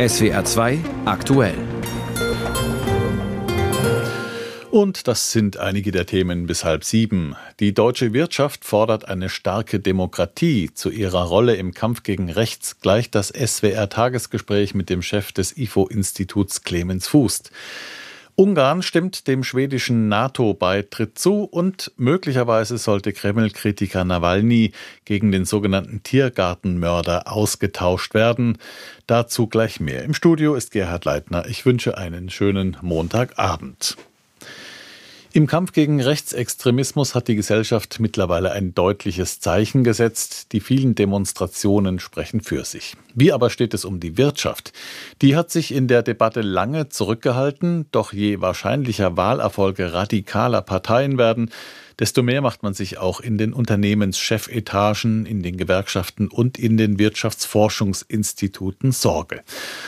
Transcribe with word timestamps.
SWR 0.00 0.46
2 0.46 0.78
aktuell. 1.04 1.58
Und 4.70 5.06
das 5.08 5.30
sind 5.30 5.58
einige 5.58 5.90
der 5.90 6.06
Themen 6.06 6.46
bis 6.46 6.64
halb 6.64 6.84
sieben. 6.84 7.36
Die 7.58 7.74
deutsche 7.74 8.14
Wirtschaft 8.14 8.64
fordert 8.64 9.06
eine 9.08 9.28
starke 9.28 9.78
Demokratie. 9.78 10.70
Zu 10.72 10.88
ihrer 10.88 11.24
Rolle 11.24 11.56
im 11.56 11.74
Kampf 11.74 12.02
gegen 12.02 12.30
Rechts 12.30 12.80
gleicht 12.80 13.14
das 13.14 13.28
SWR-Tagesgespräch 13.28 14.72
mit 14.72 14.88
dem 14.88 15.02
Chef 15.02 15.32
des 15.32 15.54
IFO-Instituts 15.58 16.62
Clemens 16.62 17.06
Fußt. 17.06 17.50
Ungarn 18.40 18.80
stimmt 18.80 19.28
dem 19.28 19.44
schwedischen 19.44 20.08
NATO-Beitritt 20.08 21.18
zu 21.18 21.44
und 21.44 21.92
möglicherweise 21.98 22.78
sollte 22.78 23.12
Kreml-Kritiker 23.12 24.02
Nawalny 24.02 24.72
gegen 25.04 25.30
den 25.30 25.44
sogenannten 25.44 26.02
Tiergartenmörder 26.02 27.30
ausgetauscht 27.30 28.14
werden. 28.14 28.56
Dazu 29.06 29.46
gleich 29.46 29.78
mehr. 29.78 30.04
Im 30.04 30.14
Studio 30.14 30.54
ist 30.54 30.70
Gerhard 30.70 31.04
Leitner. 31.04 31.44
Ich 31.50 31.66
wünsche 31.66 31.98
einen 31.98 32.30
schönen 32.30 32.78
Montagabend. 32.80 33.98
Im 35.32 35.46
Kampf 35.46 35.70
gegen 35.70 36.00
Rechtsextremismus 36.00 37.14
hat 37.14 37.28
die 37.28 37.36
Gesellschaft 37.36 38.00
mittlerweile 38.00 38.50
ein 38.50 38.74
deutliches 38.74 39.38
Zeichen 39.38 39.84
gesetzt. 39.84 40.50
Die 40.50 40.58
vielen 40.58 40.96
Demonstrationen 40.96 42.00
sprechen 42.00 42.40
für 42.40 42.64
sich. 42.64 42.96
Wie 43.14 43.30
aber 43.30 43.48
steht 43.48 43.72
es 43.72 43.84
um 43.84 44.00
die 44.00 44.18
Wirtschaft? 44.18 44.72
Die 45.22 45.36
hat 45.36 45.52
sich 45.52 45.72
in 45.72 45.86
der 45.86 46.02
Debatte 46.02 46.40
lange 46.40 46.88
zurückgehalten, 46.88 47.86
doch 47.92 48.12
je 48.12 48.40
wahrscheinlicher 48.40 49.16
Wahlerfolge 49.16 49.92
radikaler 49.92 50.62
Parteien 50.62 51.16
werden, 51.16 51.50
desto 52.00 52.22
mehr 52.22 52.40
macht 52.40 52.64
man 52.64 52.74
sich 52.74 52.98
auch 52.98 53.20
in 53.20 53.38
den 53.38 53.52
Unternehmenschefetagen, 53.52 55.26
in 55.26 55.42
den 55.42 55.56
Gewerkschaften 55.56 56.28
und 56.28 56.58
in 56.58 56.76
den 56.76 56.98
Wirtschaftsforschungsinstituten 56.98 58.90
Sorge. 58.90 59.42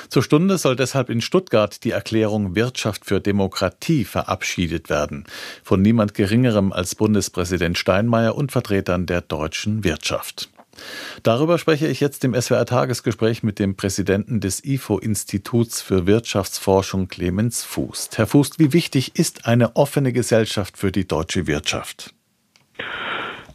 Zur 0.09 0.23
Stunde 0.23 0.59
soll 0.59 0.77
deshalb 0.77 1.11
in 1.11 1.21
Stuttgart 1.21 1.83
die 1.83 1.91
Erklärung 1.91 2.55
Wirtschaft 2.55 3.07
für 3.07 3.21
Demokratie 3.21 4.05
verabschiedet 4.05 4.91
werden. 4.91 5.25
Von 5.65 5.83
niemand 5.83 6.15
Geringerem 6.15 6.73
als 6.73 6.95
Bundespräsident 6.95 7.79
Steinmeier 7.79 8.37
und 8.37 8.53
Vertretern 8.53 9.07
der 9.07 9.23
deutschen 9.23 9.83
Wirtschaft. 9.83 10.52
Darüber 11.23 11.59
spreche 11.59 11.87
ich 11.87 12.01
jetzt 12.01 12.25
im 12.25 12.35
SWR 12.35 12.67
Tagesgespräch 12.67 13.43
mit 13.43 13.59
dem 13.59 13.77
Präsidenten 13.77 14.41
des 14.41 14.65
IFO-Instituts 14.65 15.83
für 15.83 16.07
Wirtschaftsforschung 16.07 17.09
Clemens 17.09 17.63
Fußt. 17.65 18.19
Herr 18.19 18.27
Fußt, 18.27 18.59
wie 18.59 18.73
wichtig 18.73 19.17
ist 19.17 19.47
eine 19.47 19.77
offene 19.77 20.13
Gesellschaft 20.13 20.79
für 20.79 20.93
die 20.93 21.07
deutsche 21.07 21.47
Wirtschaft? 21.47 22.15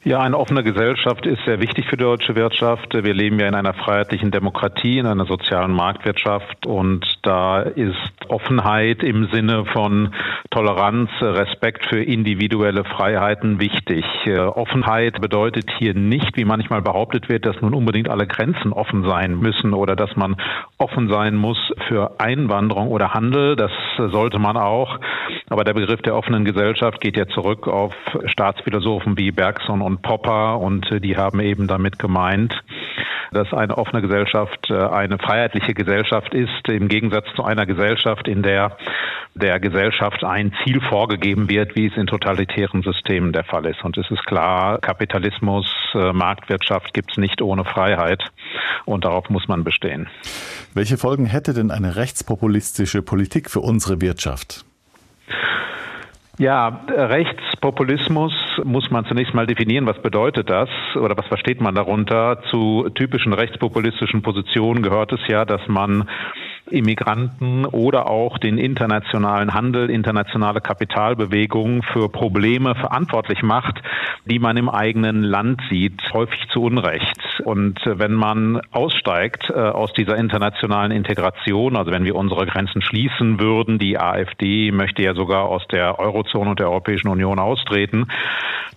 Ja, 0.03 0.21
eine 0.21 0.37
offene 0.37 0.63
Gesellschaft 0.63 1.25
ist 1.25 1.43
sehr 1.45 1.59
wichtig 1.59 1.85
für 1.89 1.97
die 1.97 2.03
deutsche 2.03 2.33
Wirtschaft. 2.35 2.93
Wir 2.93 3.13
leben 3.13 3.39
ja 3.39 3.47
in 3.49 3.55
einer 3.55 3.73
freiheitlichen 3.73 4.31
Demokratie, 4.31 4.99
in 4.99 5.05
einer 5.05 5.25
sozialen 5.25 5.71
Marktwirtschaft 5.71 6.65
und 6.65 7.05
da 7.23 7.61
ist 7.61 8.13
Offenheit 8.29 9.03
im 9.03 9.27
Sinne 9.31 9.65
von 9.65 10.13
Toleranz, 10.51 11.09
Respekt 11.21 11.85
für 11.85 12.01
individuelle 12.01 12.83
Freiheiten 12.83 13.59
wichtig. 13.59 14.05
Offenheit 14.27 15.21
bedeutet 15.21 15.69
hier 15.77 15.93
nicht, 15.93 16.37
wie 16.37 16.45
manchmal 16.45 16.81
behauptet 16.81 17.29
wird, 17.29 17.45
dass 17.45 17.61
nun 17.61 17.73
unbedingt 17.73 18.09
alle 18.09 18.27
Grenzen 18.27 18.73
offen 18.73 19.03
sein 19.03 19.39
müssen 19.39 19.73
oder 19.73 19.95
dass 19.95 20.15
man 20.15 20.35
offen 20.77 21.09
sein 21.09 21.35
muss 21.35 21.57
für 21.87 22.19
Einwanderung 22.19 22.89
oder 22.89 23.13
Handel. 23.13 23.55
Das 23.55 23.71
sollte 23.97 24.39
man 24.39 24.57
auch. 24.57 24.99
Aber 25.49 25.63
der 25.63 25.73
Begriff 25.73 26.01
der 26.01 26.15
offenen 26.15 26.45
Gesellschaft 26.45 27.01
geht 27.01 27.17
ja 27.17 27.27
zurück 27.27 27.67
auf 27.67 27.93
Staatsphilosophen 28.25 29.17
wie 29.17 29.31
Bergson 29.31 29.81
und 29.81 30.01
Popper 30.01 30.59
und 30.59 30.91
äh, 30.91 30.99
die 30.99 31.17
haben 31.17 31.39
eben 31.39 31.67
damit 31.67 31.99
gemeint, 31.99 32.53
dass 33.31 33.53
eine 33.53 33.77
offene 33.77 34.01
Gesellschaft 34.01 34.69
äh, 34.69 34.73
eine 34.73 35.17
freiheitliche 35.17 35.73
Gesellschaft 35.73 36.33
ist, 36.33 36.67
im 36.67 36.87
Gegensatz 36.87 37.25
zu 37.35 37.43
einer 37.43 37.65
Gesellschaft, 37.65 38.27
in 38.27 38.43
der 38.43 38.77
der 39.37 39.59
Gesellschaft 39.59 40.23
ein 40.23 40.51
Ziel 40.63 40.81
vorgegeben 40.81 41.49
wird, 41.49 41.75
wie 41.75 41.87
es 41.87 41.95
in 41.95 42.07
totalitären 42.07 42.81
Systemen 42.81 43.33
der 43.33 43.43
Fall 43.43 43.65
ist. 43.65 43.83
Und 43.83 43.97
es 43.97 44.09
ist 44.09 44.25
klar, 44.25 44.79
Kapitalismus, 44.79 45.67
äh, 45.93 46.11
Marktwirtschaft 46.11 46.93
gibt 46.93 47.11
es 47.11 47.17
nicht 47.17 47.41
ohne 47.41 47.63
Freiheit 47.63 48.23
und 48.85 49.05
darauf 49.05 49.29
muss 49.29 49.47
man 49.47 49.63
bestehen. 49.63 50.07
Welche 50.73 50.97
Folgen 50.97 51.25
hätte 51.25 51.53
denn 51.53 51.71
eine 51.71 51.95
rechtspopulistische 51.95 53.01
Politik 53.01 53.49
für 53.49 53.59
unsere 53.59 54.01
Wirtschaft? 54.01 54.65
Ja, 56.39 56.81
Rechtspopulismus 56.87 58.31
muss 58.63 58.89
man 58.91 59.05
zunächst 59.05 59.33
mal 59.33 59.47
definieren. 59.47 59.85
Was 59.85 60.01
bedeutet 60.01 60.49
das 60.49 60.69
oder 60.95 61.17
was 61.17 61.27
versteht 61.27 61.61
man 61.61 61.75
darunter? 61.75 62.41
Zu 62.49 62.89
typischen 62.95 63.33
rechtspopulistischen 63.33 64.21
Positionen 64.21 64.83
gehört 64.83 65.11
es 65.13 65.19
ja, 65.27 65.45
dass 65.45 65.61
man 65.67 66.09
Immigranten 66.71 67.65
oder 67.65 68.09
auch 68.09 68.37
den 68.37 68.57
internationalen 68.57 69.53
Handel, 69.53 69.89
internationale 69.89 70.61
Kapitalbewegungen 70.61 71.81
für 71.81 72.09
Probleme 72.09 72.75
verantwortlich 72.75 73.41
macht, 73.43 73.81
die 74.25 74.39
man 74.39 74.57
im 74.57 74.69
eigenen 74.69 75.23
Land 75.23 75.61
sieht, 75.69 76.01
häufig 76.13 76.39
zu 76.51 76.63
Unrecht. 76.63 77.41
Und 77.43 77.79
wenn 77.85 78.13
man 78.13 78.61
aussteigt 78.71 79.49
äh, 79.49 79.53
aus 79.53 79.93
dieser 79.93 80.17
internationalen 80.17 80.91
Integration, 80.91 81.75
also 81.75 81.91
wenn 81.91 82.03
wir 82.03 82.15
unsere 82.15 82.45
Grenzen 82.45 82.81
schließen 82.81 83.39
würden, 83.39 83.79
die 83.79 83.97
AfD 83.97 84.71
möchte 84.71 85.03
ja 85.03 85.13
sogar 85.13 85.45
aus 85.45 85.65
der 85.71 85.99
Eurozone 85.99 86.49
und 86.49 86.59
der 86.59 86.69
Europäischen 86.69 87.07
Union 87.07 87.39
austreten, 87.39 88.07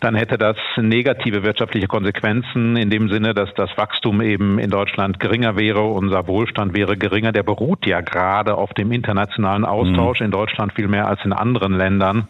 dann 0.01 0.15
hätte 0.15 0.39
das 0.39 0.57
negative 0.77 1.43
wirtschaftliche 1.43 1.87
Konsequenzen 1.87 2.77
in 2.77 2.91
dem 2.91 3.11
Sinne, 3.11 3.34
dass 3.34 3.53
das 3.55 3.77
Wachstum 3.77 4.22
eben 4.22 4.59
in 4.59 4.71
Deutschland 4.71 5.21
geringer 5.21 5.57
wäre, 5.57 5.83
unser 5.83 6.27
Wohlstand 6.27 6.75
wäre 6.75 6.97
geringer, 6.97 7.33
der 7.33 7.43
beruht 7.43 7.80
ja 7.87 8.01
gerade 8.01 8.55
auf 8.55 8.73
dem 8.75 8.93
internationalen 8.93 9.65
Austausch, 9.65 10.21
mhm. 10.21 10.27
in 10.27 10.31
Deutschland 10.31 10.73
viel 10.75 10.89
mehr 10.89 11.09
als 11.09 11.21
in 11.25 11.33
anderen 11.33 11.75
Ländern, 11.75 12.29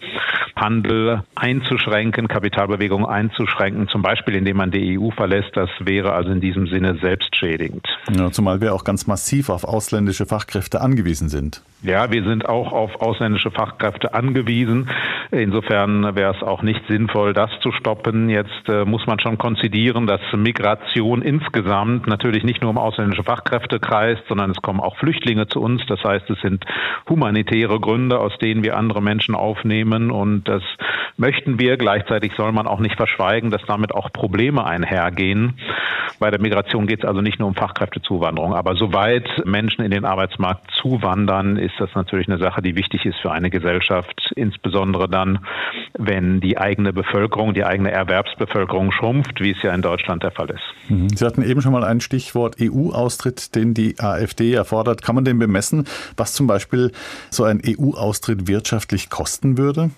Handel 0.60 1.22
einzuschränken, 1.34 2.28
Kapitalbewegungen 2.28 3.06
einzuschränken, 3.06 3.88
zum 3.88 4.02
Beispiel 4.02 4.36
indem 4.36 4.58
man 4.58 4.70
die 4.70 4.98
EU 4.98 5.10
verlässt, 5.10 5.50
das 5.54 5.70
wäre 5.80 6.12
also 6.12 6.30
in 6.30 6.40
diesem 6.40 6.66
Sinne 6.66 6.98
selbstschädigend. 7.00 7.86
Ja, 8.16 8.30
zumal 8.30 8.60
wir 8.60 8.74
auch 8.74 8.84
ganz 8.84 9.06
massiv 9.06 9.48
auf 9.48 9.64
ausländische 9.64 10.26
Fachkräfte 10.26 10.80
angewiesen 10.80 11.28
sind. 11.28 11.62
Ja, 11.82 12.12
wir 12.12 12.24
sind 12.24 12.46
auch 12.46 12.72
auf 12.72 13.00
ausländische 13.00 13.50
Fachkräfte 13.50 14.12
angewiesen. 14.12 14.90
Insofern 15.30 16.14
wäre 16.14 16.34
es 16.36 16.42
auch 16.42 16.62
nicht 16.62 16.82
sinnvoll, 16.88 17.32
das 17.32 17.50
zu 17.62 17.72
stoppen. 17.72 18.28
Jetzt 18.28 18.68
äh, 18.68 18.84
muss 18.84 19.06
man 19.06 19.18
schon 19.18 19.38
konzidieren, 19.38 20.06
dass 20.06 20.20
Migration 20.36 21.22
insgesamt 21.22 22.06
natürlich 22.06 22.44
nicht 22.44 22.60
nur 22.60 22.70
um 22.70 22.76
ausländische 22.76 23.22
Fachkräfte 23.22 23.80
kreist, 23.80 24.22
sondern 24.28 24.50
es 24.50 24.60
kommen 24.60 24.80
auch 24.80 24.98
Flüchtlinge 24.98 25.46
zu 25.48 25.60
uns. 25.62 25.80
Das 25.86 26.04
heißt, 26.04 26.28
es 26.28 26.38
sind 26.42 26.66
humanitäre 27.08 27.80
Gründe, 27.80 28.18
aus 28.18 28.36
denen 28.42 28.62
wir 28.62 28.76
andere 28.76 29.00
Menschen 29.00 29.34
aufnehmen. 29.34 30.10
Und 30.10 30.49
das 30.50 30.62
möchten 31.16 31.58
wir. 31.58 31.76
Gleichzeitig 31.76 32.32
soll 32.36 32.52
man 32.52 32.66
auch 32.66 32.80
nicht 32.80 32.96
verschweigen, 32.96 33.50
dass 33.50 33.62
damit 33.66 33.94
auch 33.94 34.12
Probleme 34.12 34.64
einhergehen. 34.66 35.54
Bei 36.18 36.30
der 36.30 36.40
Migration 36.40 36.86
geht 36.86 37.00
es 37.00 37.08
also 37.08 37.20
nicht 37.20 37.38
nur 37.38 37.48
um 37.48 37.54
Fachkräftezuwanderung. 37.54 38.54
Aber 38.54 38.74
soweit 38.74 39.26
Menschen 39.44 39.84
in 39.84 39.90
den 39.90 40.04
Arbeitsmarkt 40.04 40.70
zuwandern, 40.72 41.56
ist 41.56 41.74
das 41.78 41.90
natürlich 41.94 42.28
eine 42.28 42.38
Sache, 42.38 42.62
die 42.62 42.76
wichtig 42.76 43.06
ist 43.06 43.18
für 43.20 43.30
eine 43.32 43.50
Gesellschaft, 43.50 44.32
insbesondere 44.36 45.08
dann, 45.08 45.38
wenn 45.96 46.40
die 46.40 46.58
eigene 46.58 46.92
Bevölkerung, 46.92 47.54
die 47.54 47.64
eigene 47.64 47.90
Erwerbsbevölkerung 47.90 48.92
schrumpft, 48.92 49.40
wie 49.40 49.52
es 49.52 49.62
ja 49.62 49.72
in 49.72 49.82
Deutschland 49.82 50.22
der 50.22 50.32
Fall 50.32 50.50
ist. 50.50 50.90
Mhm. 50.90 51.08
Sie 51.10 51.24
hatten 51.24 51.42
eben 51.42 51.62
schon 51.62 51.72
mal 51.72 51.84
ein 51.84 52.00
Stichwort 52.00 52.56
EU-Austritt, 52.60 53.54
den 53.54 53.74
die 53.74 53.98
AfD 53.98 54.52
erfordert. 54.52 55.02
Kann 55.02 55.14
man 55.14 55.24
den 55.24 55.38
bemessen, 55.38 55.86
was 56.16 56.34
zum 56.34 56.46
Beispiel 56.46 56.92
so 57.30 57.44
ein 57.44 57.62
EU-Austritt 57.64 58.48
wirtschaftlich 58.48 59.10
kosten 59.10 59.56
würde? 59.56 59.90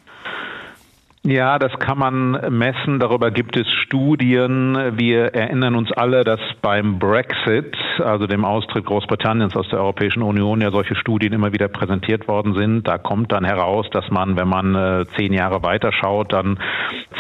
Ja, 1.25 1.60
das 1.60 1.72
kann 1.78 1.99
man 1.99 2.33
messen. 2.59 2.99
Darüber 2.99 3.31
gibt 3.31 3.56
es 3.56 3.71
Studien. 3.71 4.97
Wir 4.97 5.34
erinnern 5.34 5.77
uns 5.77 5.93
alle, 5.93 6.25
dass 6.25 6.41
beim 6.62 6.99
Brexit, 6.99 7.77
also 8.01 8.27
dem 8.27 8.45
Austritt 8.45 8.85
Großbritanniens 8.85 9.56
aus 9.56 9.69
der 9.69 9.81
Europäischen 9.81 10.23
Union, 10.23 10.61
ja 10.61 10.71
solche 10.71 10.94
Studien 10.94 11.33
immer 11.33 11.53
wieder 11.53 11.69
präsentiert 11.69 12.29
worden 12.29 12.55
sind. 12.55 12.87
Da 12.89 12.99
kommt 12.99 13.33
dann 13.33 13.44
heraus, 13.44 13.87
dass 13.91 14.11
man, 14.11 14.37
wenn 14.37 14.49
man 14.49 14.75
äh, 14.75 15.06
zehn 15.17 15.33
Jahre 15.33 15.62
weiterschaut, 15.62 16.33
dann 16.33 16.59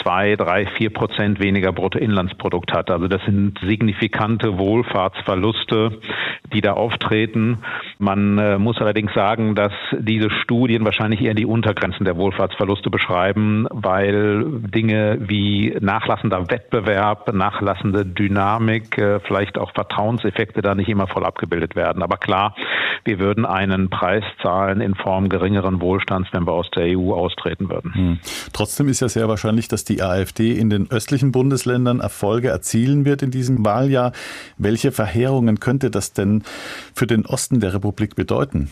zwei, 0.02 0.36
drei, 0.36 0.66
vier 0.66 0.90
Prozent 0.90 1.40
weniger 1.40 1.72
Bruttoinlandsprodukt 1.72 2.72
hat. 2.72 2.90
Also 2.90 3.08
das 3.08 3.22
sind 3.24 3.58
signifikante 3.60 4.58
Wohlfahrtsverluste, 4.58 5.98
die 6.52 6.60
da 6.60 6.72
auftreten. 6.72 7.58
Man 7.98 8.38
äh, 8.38 8.58
muss 8.58 8.78
allerdings 8.78 9.12
sagen, 9.14 9.54
dass 9.54 9.72
diese 9.98 10.30
Studien 10.30 10.84
wahrscheinlich 10.84 11.22
eher 11.22 11.34
die 11.34 11.46
Untergrenzen 11.46 12.04
der 12.04 12.16
Wohlfahrtsverluste 12.16 12.90
beschreiben, 12.90 13.66
weil 13.70 14.44
Dinge 14.46 15.18
wie 15.20 15.76
nachlassender 15.80 16.50
Wettbewerb, 16.50 17.32
nachlassende 17.32 18.04
Dynamik, 18.04 18.98
äh, 18.98 19.20
vielleicht 19.20 19.58
auch 19.58 19.72
Vertrauenseffekte 19.72 20.62
da 20.62 20.71
nicht 20.74 20.88
immer 20.88 21.06
voll 21.06 21.24
abgebildet 21.24 21.76
werden. 21.76 22.02
Aber 22.02 22.16
klar, 22.16 22.54
wir 23.04 23.18
würden 23.18 23.44
einen 23.44 23.90
Preis 23.90 24.24
zahlen 24.42 24.80
in 24.80 24.94
Form 24.94 25.28
geringeren 25.28 25.80
Wohlstands, 25.80 26.28
wenn 26.32 26.46
wir 26.46 26.52
aus 26.52 26.70
der 26.70 26.96
EU 26.96 27.12
austreten 27.12 27.68
würden. 27.68 27.94
Hm. 27.94 28.18
Trotzdem 28.52 28.88
ist 28.88 29.00
ja 29.00 29.08
sehr 29.08 29.28
wahrscheinlich, 29.28 29.68
dass 29.68 29.84
die 29.84 30.02
AfD 30.02 30.52
in 30.52 30.70
den 30.70 30.90
östlichen 30.90 31.32
Bundesländern 31.32 32.00
Erfolge 32.00 32.48
erzielen 32.48 33.04
wird 33.04 33.22
in 33.22 33.30
diesem 33.30 33.64
Wahljahr. 33.64 34.12
Welche 34.58 34.92
Verheerungen 34.92 35.58
könnte 35.60 35.90
das 35.90 36.12
denn 36.12 36.42
für 36.94 37.06
den 37.06 37.26
Osten 37.26 37.60
der 37.60 37.74
Republik 37.74 38.14
bedeuten? 38.14 38.70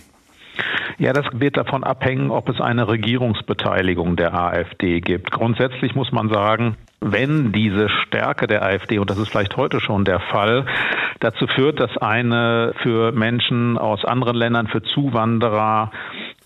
Ja, 0.98 1.12
das 1.12 1.24
wird 1.32 1.56
davon 1.56 1.82
abhängen, 1.82 2.30
ob 2.30 2.48
es 2.48 2.60
eine 2.60 2.88
Regierungsbeteiligung 2.88 4.16
der 4.16 4.34
AfD 4.34 5.00
gibt. 5.00 5.30
Grundsätzlich 5.30 5.94
muss 5.94 6.12
man 6.12 6.28
sagen, 6.28 6.76
wenn 7.00 7.52
diese 7.52 7.88
Stärke 7.88 8.46
der 8.46 8.62
AfD, 8.62 8.98
und 8.98 9.10
das 9.10 9.18
ist 9.18 9.30
vielleicht 9.30 9.56
heute 9.56 9.80
schon 9.80 10.04
der 10.04 10.20
Fall, 10.20 10.66
dazu 11.20 11.46
führt, 11.46 11.80
dass 11.80 11.96
eine 11.96 12.72
für 12.82 13.12
Menschen 13.12 13.78
aus 13.78 14.04
anderen 14.04 14.36
Ländern, 14.36 14.66
für 14.66 14.82
Zuwanderer 14.82 15.90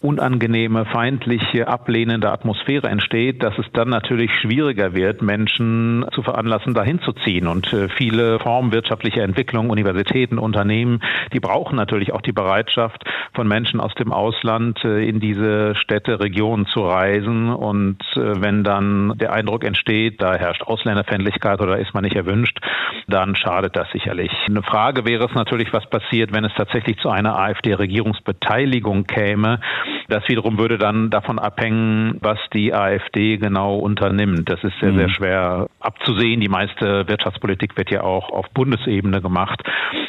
unangenehme, 0.04 0.84
feindliche, 0.84 1.66
ablehnende 1.66 2.30
Atmosphäre 2.30 2.88
entsteht, 2.88 3.42
dass 3.42 3.58
es 3.58 3.64
dann 3.72 3.88
natürlich 3.88 4.30
schwieriger 4.42 4.94
wird, 4.94 5.22
Menschen 5.22 6.04
zu 6.12 6.22
veranlassen, 6.22 6.74
dahin 6.74 7.00
zu 7.00 7.12
ziehen. 7.12 7.46
Und 7.46 7.72
äh, 7.72 7.88
viele 7.88 8.38
Formen 8.38 8.70
wirtschaftlicher 8.70 9.22
Entwicklung, 9.22 9.70
Universitäten, 9.70 10.38
Unternehmen, 10.38 11.00
die 11.32 11.40
brauchen 11.40 11.76
natürlich 11.76 12.12
auch 12.12 12.20
die 12.20 12.32
Bereitschaft 12.32 13.02
von 13.32 13.48
Menschen 13.48 13.80
aus 13.80 13.94
dem 13.94 14.12
Ausland 14.12 14.84
äh, 14.84 15.08
in 15.08 15.20
diese 15.20 15.74
Städte, 15.74 16.20
Regionen 16.20 16.66
zu 16.66 16.80
reisen. 16.80 17.48
Und 17.48 18.02
äh, 18.14 18.42
wenn 18.42 18.62
dann 18.62 19.16
der 19.16 19.32
Eindruck 19.32 19.64
entsteht, 19.64 20.20
da 20.20 20.34
herrscht 20.34 20.62
Ausländerfeindlichkeit 20.62 21.62
oder 21.62 21.78
ist 21.78 21.94
man 21.94 22.04
nicht 22.04 22.16
erwünscht, 22.16 22.60
dann 23.08 23.36
schadet 23.36 23.74
das 23.74 23.88
sicherlich. 23.90 24.30
Eine 24.46 24.62
Frage 24.62 25.06
wäre 25.06 25.24
es 25.24 25.34
natürlich, 25.34 25.72
was 25.72 25.88
passiert, 25.88 26.34
wenn 26.34 26.44
es 26.44 26.52
tatsächlich 26.54 26.98
zu 26.98 27.08
einer 27.08 27.38
AfD-Regierungsbeteiligung 27.38 29.04
käme. 29.04 29.60
Das 30.08 30.28
wiederum 30.28 30.58
würde 30.58 30.78
dann 30.78 31.10
davon 31.10 31.38
abhängen, 31.38 32.18
was 32.20 32.38
die 32.52 32.74
AfD 32.74 33.36
genau 33.38 33.78
unternimmt. 33.78 34.48
Das 34.48 34.62
ist 34.62 34.78
sehr, 34.80 34.92
mhm. 34.92 34.98
sehr 34.98 35.08
schwer 35.08 35.68
abzusehen. 35.80 36.40
Die 36.40 36.48
meiste 36.48 37.08
Wirtschaftspolitik 37.08 37.76
wird 37.76 37.90
ja 37.90 38.02
auch 38.02 38.30
auf 38.30 38.46
Bundesebene 38.50 39.20
gemacht. 39.20 39.62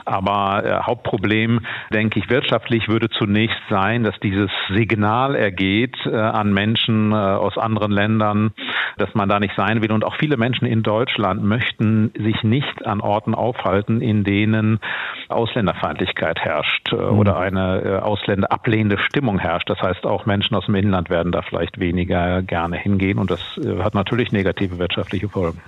Aber 0.05 0.63
äh, 0.63 0.83
Hauptproblem, 0.83 1.61
denke 1.91 2.19
ich, 2.19 2.29
wirtschaftlich 2.29 2.87
würde 2.87 3.09
zunächst 3.09 3.61
sein, 3.69 4.03
dass 4.03 4.19
dieses 4.19 4.51
Signal 4.69 5.35
ergeht 5.35 5.95
äh, 6.05 6.15
an 6.15 6.53
Menschen 6.53 7.11
äh, 7.11 7.15
aus 7.15 7.57
anderen 7.57 7.91
Ländern, 7.91 8.51
dass 8.97 9.13
man 9.15 9.29
da 9.29 9.39
nicht 9.39 9.55
sein 9.55 9.81
will. 9.81 9.91
Und 9.91 10.03
auch 10.03 10.15
viele 10.15 10.38
Menschen 10.38 10.65
in 10.65 10.83
Deutschland 10.83 11.43
möchten 11.43 12.11
sich 12.17 12.43
nicht 12.43 12.85
an 12.85 13.01
Orten 13.01 13.33
aufhalten, 13.33 14.01
in 14.01 14.23
denen 14.23 14.79
Ausländerfeindlichkeit 15.29 16.39
herrscht 16.39 16.91
äh, 16.91 16.95
mhm. 16.95 17.19
oder 17.19 17.38
eine 17.38 17.81
äh, 17.81 17.97
ausländerablehnende 17.99 18.99
Stimmung 18.99 19.39
herrscht. 19.39 19.69
Das 19.69 19.75
heißt, 19.81 20.06
auch 20.06 20.25
Menschen 20.25 20.56
aus 20.56 20.66
dem 20.66 20.75
Inland 20.75 21.10
werden 21.10 21.31
da 21.31 21.42
vielleicht 21.42 21.80
weniger 21.80 22.42
gerne 22.42 22.77
hingehen 22.77 23.19
und 23.19 23.31
das 23.31 23.39
äh, 23.57 23.81
hat 23.83 23.94
natürlich 23.94 24.31
negative 24.31 24.80
wirtschaftliche 24.80 25.30
Folgen. 25.30 25.62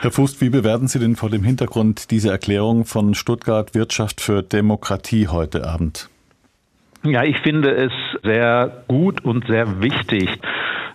Herr 0.00 0.10
Fußt, 0.10 0.40
wie 0.40 0.50
bewerten 0.50 0.88
Sie 0.88 0.98
denn 0.98 1.16
vor 1.16 1.30
dem 1.30 1.44
Hintergrund 1.44 2.10
diese 2.10 2.30
Erklärung 2.30 2.84
von 2.84 3.14
Stuttgart 3.14 3.74
Wirtschaft 3.74 4.20
für 4.20 4.42
Demokratie 4.42 5.28
heute 5.28 5.66
Abend? 5.66 6.08
Ja, 7.04 7.24
ich 7.24 7.38
finde 7.38 7.74
es 7.74 7.92
sehr 8.22 8.84
gut 8.86 9.24
und 9.24 9.46
sehr 9.48 9.80
wichtig, 9.82 10.28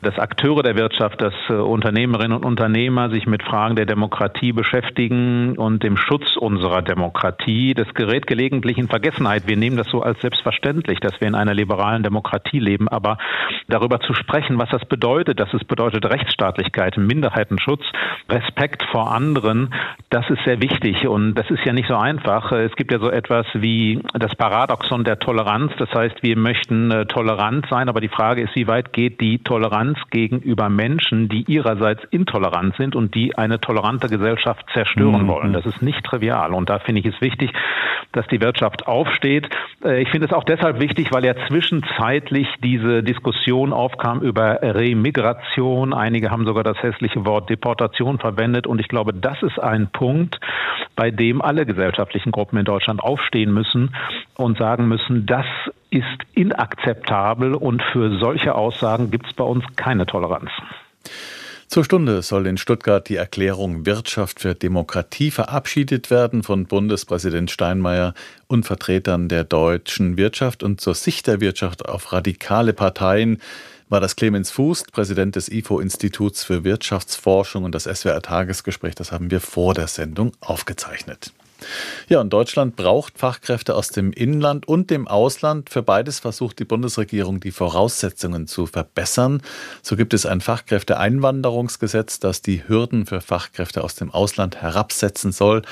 dass 0.02 0.20
Akteure 0.20 0.64
der 0.64 0.76
Wirtschaft, 0.76 1.22
dass 1.22 1.34
äh, 1.50 1.54
Unternehmerinnen 1.54 2.38
und 2.38 2.46
Unternehmer 2.46 3.10
sich 3.10 3.28
mit 3.28 3.44
Fragen 3.44 3.76
der 3.76 3.86
Demokratie 3.86 4.52
beschäftigen 4.52 5.58
und 5.58 5.84
dem 5.84 5.98
Schutz 5.98 6.36
unserer 6.38 6.82
Demokratie. 6.82 7.74
Das 7.74 7.94
gerät 7.94 8.28
gelegentlich 8.28 8.78
in 8.78 8.88
Vergessenheit. 8.88 9.48
Wir 9.48 9.58
nehmen 9.58 9.78
das 9.78 9.88
so 9.88 10.02
als 10.02 10.20
selbstverständlich, 10.22 11.00
dass 11.00 11.20
wir 11.20 11.28
in 11.28 11.36
einer 11.36 11.54
liberalen 11.54 12.04
Demokratie 12.04 12.60
leben. 12.60 12.88
Aber 12.88 13.18
darüber 13.68 14.00
zu 14.00 14.14
sprechen, 14.14 14.58
was 14.58 14.70
das 14.70 14.86
bedeutet, 14.86 15.40
dass 15.40 15.54
es 15.54 15.64
bedeutet 15.64 16.06
Rechtsstaatlichkeit, 16.06 16.98
Minderheitenschutz, 16.98 17.84
Respekt 18.30 18.84
vor 18.92 19.12
anderen, 19.12 19.74
das 20.10 20.30
ist 20.30 20.44
sehr 20.46 20.62
wichtig. 20.62 21.08
Und 21.08 21.36
das 21.36 21.50
ist 21.50 21.64
ja 21.66 21.74
nicht 21.74 21.88
so 21.88 21.96
einfach. 21.96 22.52
Es 22.52 22.76
gibt 22.76 22.92
ja 22.92 23.00
so 23.00 23.10
etwas 23.10 23.46
wie 23.54 24.02
das 24.14 24.36
Paradoxon 24.36 25.04
der 25.04 25.20
Toleranz. 25.20 25.72
Das 25.78 25.90
heißt, 25.94 26.24
wir 26.24 26.38
möchten 26.38 26.92
äh, 26.92 27.06
tolerant 27.06 27.66
sein, 27.70 27.90
aber 27.90 28.02
die 28.02 28.08
Frage 28.08 28.42
ist, 28.42 28.56
wie 28.56 28.68
weit 28.68 28.94
geht 28.94 29.22
die 29.22 29.40
Toleranz 29.40 29.87
Toleranz 29.88 30.00
gegenüber 30.10 30.70
Menschen, 30.70 31.30
die 31.30 31.44
ihrerseits 31.48 32.04
intolerant 32.12 32.76
sind 32.76 32.96
und 32.96 33.16
die 33.16 33.38
eine 33.38 33.60
tolerante 33.60 34.08
Gesellschaft 34.08 34.66
zerstören 34.74 35.24
mhm. 35.24 35.28
wollen. 35.28 35.54
Das 35.54 35.66
ist 35.66 35.82
nicht 35.82 36.04
trivial. 36.04 36.54
Und 36.54 36.70
da 36.70 36.80
finde 36.80 37.02
ich 37.02 37.08
es 37.08 37.22
wichtig, 37.22 37.52
dass 38.12 38.28
die 38.28 38.42
Wirtschaft 38.42 38.88
aufsteht. 38.88 39.48
Äh, 39.84 40.02
ich 40.02 40.10
finde 40.10 40.28
es 40.28 40.34
auch 40.34 40.44
deshalb 40.44 40.80
wichtig, 40.80 41.12
weil 41.12 41.26
ja 41.26 41.34
zwischenzeitlich 41.48 42.48
diese 42.64 43.04
Diskussion 43.04 43.74
aufkam 43.74 44.22
über 44.22 44.60
Remigration. 44.62 45.94
Einige 45.94 46.32
haben 46.32 46.46
sogar 46.46 46.64
das 46.64 46.82
hässliche 46.82 47.26
Wort 47.26 47.50
Deportation 47.50 48.20
verwendet. 48.20 48.68
Und 48.68 48.80
ich 48.80 48.88
glaube, 48.88 49.14
das 49.14 49.42
ist 49.44 49.60
ein 49.60 49.88
Punkt, 49.92 50.40
bei 50.96 51.12
dem 51.12 51.42
alle 51.42 51.66
gesellschaftlichen 51.66 52.32
Gruppen 52.32 52.58
in 52.58 52.66
Deutschland 52.66 53.02
aufstehen 53.02 53.54
müssen 53.54 53.96
und 54.36 54.58
sagen 54.58 54.88
müssen, 54.88 55.26
das 55.26 55.46
ist 55.90 56.06
inakzeptabel 56.34 57.56
und 57.56 57.82
für 57.92 58.20
solche 58.20 58.56
Aussagen 58.56 59.12
gibt 59.12 59.28
es 59.28 59.34
bei 59.34 59.44
uns 59.44 59.64
keine 59.76 60.06
Toleranz. 60.06 60.50
Zur 61.68 61.84
Stunde 61.84 62.22
soll 62.22 62.48
in 62.48 62.58
Stuttgart 62.58 63.10
die 63.10 63.18
Erklärung 63.18 63.86
Wirtschaft 63.86 64.40
für 64.40 64.56
Demokratie 64.56 65.32
verabschiedet 65.32 66.10
werden 66.10 66.44
von 66.44 66.66
Bundespräsident 66.66 67.52
Steinmeier 67.52 68.14
und 68.48 68.66
Vertretern 68.66 69.28
der 69.28 69.44
deutschen 69.44 70.16
Wirtschaft 70.16 70.64
und 70.64 70.80
zur 70.80 70.96
Sicht 70.96 71.28
der 71.28 71.42
Wirtschaft 71.42 71.88
auf 71.88 72.14
radikale 72.14 72.72
Parteien 72.72 73.42
war 73.90 74.00
das 74.00 74.16
Clemens 74.16 74.50
Fuß, 74.52 74.86
Präsident 74.92 75.36
des 75.36 75.50
IFO-Instituts 75.50 76.44
für 76.44 76.64
Wirtschaftsforschung 76.64 77.66
und 77.66 77.76
das 77.76 77.84
SWR-Tagesgespräch, 77.84 78.96
das 78.96 79.12
haben 79.12 79.30
wir 79.30 79.42
vor 79.42 79.74
der 79.74 79.88
Sendung 79.88 80.32
aufgezeichnet. 80.40 81.34
Ja, 82.08 82.22
und 82.22 82.32
Deutschland 82.32 82.76
braucht 82.76 83.18
Fachkräfte 83.18 83.76
aus 83.76 83.90
dem 83.90 84.12
Inland 84.12 84.68
und 84.68 84.90
dem 84.90 85.08
Ausland. 85.08 85.70
Für 85.70 85.84
beides 85.84 86.20
versucht 86.20 86.60
die 86.60 86.66
Bundesregierung, 86.66 87.40
die 87.40 87.52
Voraussetzungen 87.52 88.48
zu 88.48 88.66
verbessern. 88.66 89.42
So 89.82 89.96
gibt 89.96 90.14
es 90.14 90.26
ein 90.26 90.42
Fachkräfteeinwanderungsgesetz, 90.42 92.20
das 92.20 92.42
die 92.42 92.68
Hürden 92.68 93.06
für 93.06 93.22
Fachkräfte 93.22 93.84
aus 93.84 93.96
dem 93.96 94.12
Ausland 94.12 94.62
herabsetzen 94.62 95.32
soll. 95.32 95.64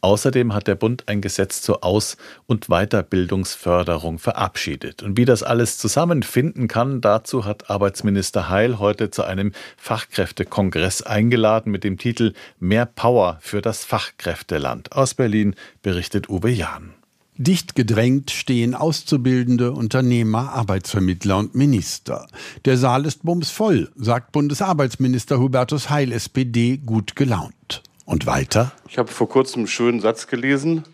Außerdem 0.00 0.54
hat 0.54 0.68
der 0.68 0.76
Bund 0.76 1.08
ein 1.08 1.20
Gesetz 1.20 1.60
zur 1.60 1.82
Aus- 1.82 2.16
und 2.46 2.68
Weiterbildungsförderung 2.68 4.18
verabschiedet. 4.18 5.02
Und 5.02 5.16
wie 5.16 5.24
das 5.24 5.42
alles 5.42 5.76
zusammenfinden 5.76 6.68
kann, 6.68 7.00
dazu 7.00 7.44
hat 7.44 7.68
Arbeitsminister 7.68 8.48
Heil 8.48 8.78
heute 8.78 9.10
zu 9.10 9.24
einem 9.24 9.52
Fachkräftekongress 9.76 11.02
eingeladen 11.02 11.72
mit 11.72 11.82
dem 11.82 11.98
Titel 11.98 12.34
Mehr 12.60 12.86
Power 12.86 13.38
für 13.40 13.60
das 13.60 13.84
Fachkräfteland. 13.84 14.92
Aus 14.92 15.14
Berlin 15.14 15.56
berichtet 15.82 16.28
Uwe 16.28 16.50
Jahn. 16.50 16.94
Dicht 17.40 17.76
gedrängt 17.76 18.32
stehen 18.32 18.74
Auszubildende, 18.74 19.72
Unternehmer, 19.72 20.52
Arbeitsvermittler 20.54 21.38
und 21.38 21.54
Minister. 21.54 22.26
Der 22.64 22.76
Saal 22.76 23.04
ist 23.04 23.22
bumsvoll, 23.22 23.90
sagt 23.94 24.32
Bundesarbeitsminister 24.32 25.38
Hubertus 25.38 25.88
Heil, 25.88 26.10
SPD, 26.10 26.78
gut 26.78 27.14
gelaunt. 27.14 27.82
Und 28.08 28.24
weiter? 28.24 28.72
Ich 28.88 28.96
habe 28.96 29.10
vor 29.10 29.28
kurzem 29.28 29.60
einen 29.60 29.66
schönen 29.66 30.00
Satz 30.00 30.28
gelesen. 30.28 30.84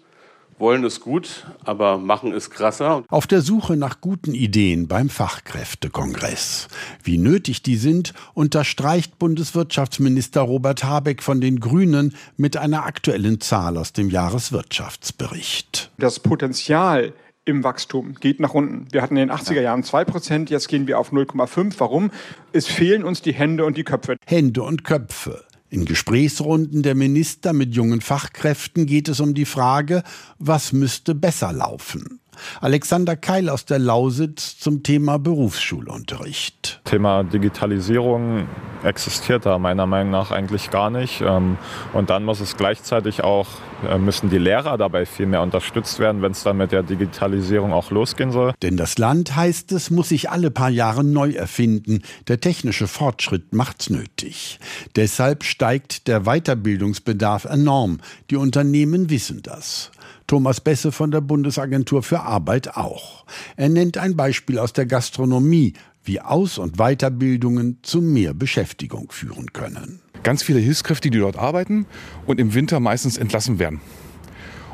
Wollen 0.59 0.83
ist 0.83 0.99
gut, 1.01 1.47
aber 1.65 1.97
machen 1.97 2.33
ist 2.33 2.51
krasser. 2.51 3.05
Auf 3.09 3.29
der 3.29 3.41
Suche 3.41 3.77
nach 3.77 4.01
guten 4.01 4.35
Ideen 4.35 4.89
beim 4.89 5.09
Fachkräftekongress. 5.09 6.67
Wie 7.05 7.17
nötig 7.17 7.63
die 7.63 7.77
sind, 7.77 8.15
unterstreicht 8.35 9.17
Bundeswirtschaftsminister 9.21 10.41
Robert 10.41 10.83
Habeck 10.83 11.23
von 11.23 11.41
den 11.41 11.61
Grünen 11.61 12.17
mit 12.37 12.57
einer 12.57 12.85
aktuellen 12.85 13.41
Zahl 13.41 13.77
aus 13.77 13.93
dem 13.93 14.11
Jahreswirtschaftsbericht. 14.11 15.93
Das 15.99 16.19
Potenzial 16.19 17.13
im 17.45 17.63
Wachstum 17.63 18.15
geht 18.15 18.41
nach 18.41 18.55
unten. 18.55 18.89
Wir 18.91 19.03
hatten 19.03 19.17
in 19.17 19.29
den 19.29 19.37
80er 19.37 19.61
Jahren 19.61 19.83
2%, 19.83 20.51
jetzt 20.51 20.67
gehen 20.67 20.89
wir 20.89 20.99
auf 20.99 21.13
0,5. 21.13 21.75
Warum? 21.79 22.11
Es 22.53 22.67
fehlen 22.67 23.05
uns 23.05 23.23
die 23.23 23.35
Hände 23.35 23.65
und 23.65 23.77
die 23.77 23.85
Köpfe. 23.85 24.17
Hände 24.27 24.65
und 24.65 24.83
Köpfe. 24.83 25.44
In 25.75 25.87
Gesprächsrunden 25.87 26.85
der 26.85 26.95
Minister 26.95 27.53
mit 27.53 27.75
jungen 27.75 28.01
Fachkräften 28.01 28.87
geht 28.87 29.09
es 29.09 29.19
um 29.19 29.35
die 29.35 29.45
Frage, 29.45 30.05
was 30.39 30.73
müsste 30.73 31.17
besser 31.17 31.53
laufen. 31.53 32.21
Alexander 32.61 33.17
Keil 33.17 33.49
aus 33.49 33.65
der 33.65 33.81
Lausitz 33.81 34.57
zum 34.57 34.85
Thema 34.85 35.19
Berufsschulunterricht. 35.19 36.81
Thema 36.85 37.25
Digitalisierung 37.25 38.47
existiert 38.85 39.47
da 39.47 39.59
meiner 39.59 39.87
Meinung 39.87 40.11
nach 40.11 40.31
eigentlich 40.31 40.71
gar 40.71 40.91
nicht. 40.91 41.21
Ähm, 41.21 41.57
und 41.93 42.11
dann 42.11 42.25
muss 42.25 42.41
es 42.41 42.57
gleichzeitig 42.57 43.25
auch, 43.25 43.49
äh, 43.89 43.99
müssen 43.99 44.31
die 44.31 44.39
Lehrer 44.39 44.79
dabei 44.79 45.07
viel 45.07 45.27
mehr 45.27 45.43
unterstützt 45.43 45.99
werden, 45.99 46.23
wenn 46.23 46.33
es 46.33 46.43
dann 46.43 46.57
mit 46.57 46.73
der 46.73 46.83
Digitalisierung 46.83 47.73
auch 47.73 47.91
losgehen 47.91 48.31
soll. 48.31 48.53
Denn 48.63 48.77
das 48.77 48.99
Land, 48.99 49.35
heißt 49.35 49.73
es, 49.73 49.91
muss 49.91 50.11
sich 50.11 50.31
alle 50.31 50.51
paar 50.51 50.71
Jahre 50.71 51.05
neu 51.05 51.33
erfinden. 51.33 52.03
Der 52.29 52.41
technische 52.41 52.87
Fortschritt 52.87 53.55
macht's 53.55 53.91
nötig. 53.91 54.59
Deshalb 54.97 55.45
steigt 55.45 56.07
der 56.09 56.21
Weiterbildungsbedarf 56.23 57.47
enorm. 57.47 58.01
Die 58.31 58.37
Unternehmen 58.37 59.11
wissen 59.11 59.43
das. 59.43 59.91
Thomas 60.27 60.61
Besse 60.61 60.91
von 60.91 61.11
der 61.11 61.21
Bundesagentur 61.21 62.03
für 62.03 62.21
Arbeit 62.21 62.77
auch. 62.77 63.25
Er 63.57 63.69
nennt 63.69 63.99
ein 63.99 64.17
Beispiel 64.17 64.59
aus 64.59 64.73
der 64.73 64.87
Gastronomie, 64.87 65.75
wie 66.05 66.21
Aus- 66.21 66.59
und 66.59 66.77
Weiterbildungen 66.77 67.79
zu 67.83 68.01
mehr 68.01 68.35
Beschäftigung 68.35 69.11
führen 69.11 69.53
können. 69.53 70.01
Ganz 70.23 70.43
viele 70.43 70.61
Hilfskräfte, 70.61 71.11
die 71.11 71.19
dort 71.19 71.37
arbeiten 71.37 71.87
und 72.27 72.41
im 72.41 72.55
Winter 72.55 72.81
meistens 72.81 73.17
entlassen 73.19 73.59
werden. 73.59 73.81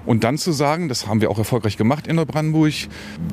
Und 0.06 0.24
dann 0.24 0.38
zu 0.38 0.52
sagen, 0.52 0.88
das 0.88 1.06
haben 1.06 1.20
wir 1.20 1.30
auch 1.30 1.38
erfolgreich 1.38 1.76
gemacht 1.76 2.06
in 2.06 2.16
Neubrandenburg, 2.16 2.74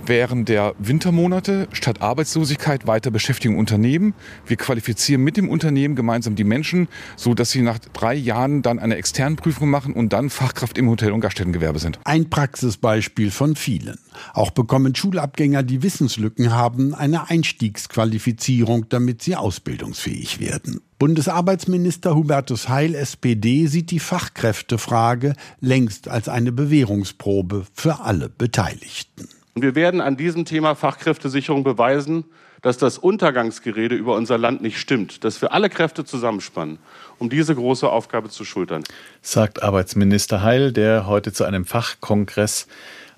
während 0.05 0.49
der 0.49 0.75
Wintermonate 0.79 1.67
statt 1.71 2.01
Arbeitslosigkeit 2.01 2.87
weiter 2.87 3.11
Beschäftigung 3.11 3.57
Unternehmen. 3.57 4.13
Wir 4.45 4.57
qualifizieren 4.57 5.23
mit 5.23 5.37
dem 5.37 5.49
Unternehmen 5.49 5.95
gemeinsam 5.95 6.35
die 6.35 6.43
Menschen, 6.43 6.87
so 7.15 7.33
dass 7.33 7.51
sie 7.51 7.61
nach 7.61 7.79
drei 7.79 8.13
Jahren 8.13 8.61
dann 8.61 8.79
eine 8.79 8.95
externe 8.95 9.35
Prüfung 9.35 9.69
machen 9.69 9.93
und 9.93 10.13
dann 10.13 10.29
Fachkraft 10.29 10.77
im 10.77 10.89
Hotel- 10.89 11.11
und 11.11 11.21
Gaststättengewerbe 11.21 11.79
sind. 11.79 11.99
Ein 12.03 12.29
Praxisbeispiel 12.29 13.31
von 13.31 13.55
vielen. 13.55 13.97
Auch 14.33 14.51
bekommen 14.51 14.95
Schulabgänger, 14.95 15.63
die 15.63 15.83
Wissenslücken 15.83 16.53
haben, 16.53 16.93
eine 16.93 17.29
Einstiegsqualifizierung, 17.29 18.89
damit 18.89 19.21
sie 19.21 19.35
ausbildungsfähig 19.35 20.39
werden. 20.39 20.81
Bundesarbeitsminister 20.99 22.15
Hubertus 22.15 22.69
Heil, 22.69 22.95
SPD, 22.95 23.67
sieht 23.67 23.91
die 23.91 23.99
Fachkräftefrage 23.99 25.35
längst 25.59 26.07
als 26.07 26.27
eine 26.27 26.51
Bewährungsprobe 26.51 27.65
für 27.71 27.99
alle 27.99 28.29
Beteiligten. 28.29 29.29
Wir 29.53 29.75
werden 29.75 30.01
an 30.01 30.17
diesem 30.17 30.45
Thema 30.45 30.73
Fachkräftesicherung 30.73 31.63
beweisen, 31.63 32.25
dass 32.63 32.79
das 32.79 32.97
Untergangsgerede 32.97 33.93
über 33.93 34.15
unser 34.15 34.39
Land 34.39 34.63
nicht 34.63 34.79
stimmt, 34.79 35.23
dass 35.23 35.39
wir 35.39 35.53
alle 35.53 35.69
Kräfte 35.69 36.03
zusammenspannen, 36.03 36.79
um 37.19 37.29
diese 37.29 37.53
große 37.53 37.87
Aufgabe 37.87 38.29
zu 38.29 38.43
schultern. 38.43 38.83
Sagt 39.21 39.61
Arbeitsminister 39.61 40.41
Heil, 40.41 40.71
der 40.71 41.05
heute 41.05 41.31
zu 41.31 41.43
einem 41.43 41.65
Fachkongress 41.65 42.65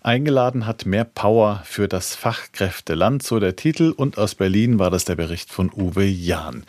eingeladen 0.01 0.65
hat. 0.65 0.85
Mehr 0.85 1.05
Power 1.05 1.61
für 1.63 1.87
das 1.87 2.15
Fachkräfteland, 2.15 3.23
so 3.23 3.39
der 3.39 3.55
Titel. 3.55 3.93
Und 3.95 4.17
aus 4.17 4.35
Berlin 4.35 4.79
war 4.79 4.91
das 4.91 5.05
der 5.05 5.15
Bericht 5.15 5.49
von 5.49 5.71
Uwe 5.71 6.05
Jahn. 6.05 6.65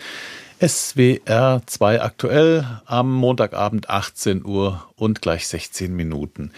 SWR 0.62 1.62
2 1.64 2.02
aktuell 2.02 2.66
am 2.84 3.10
Montagabend 3.14 3.88
18 3.88 4.44
Uhr 4.44 4.86
und 4.96 5.22
gleich 5.22 5.46
16 5.46 5.96
Minuten. 5.96 6.52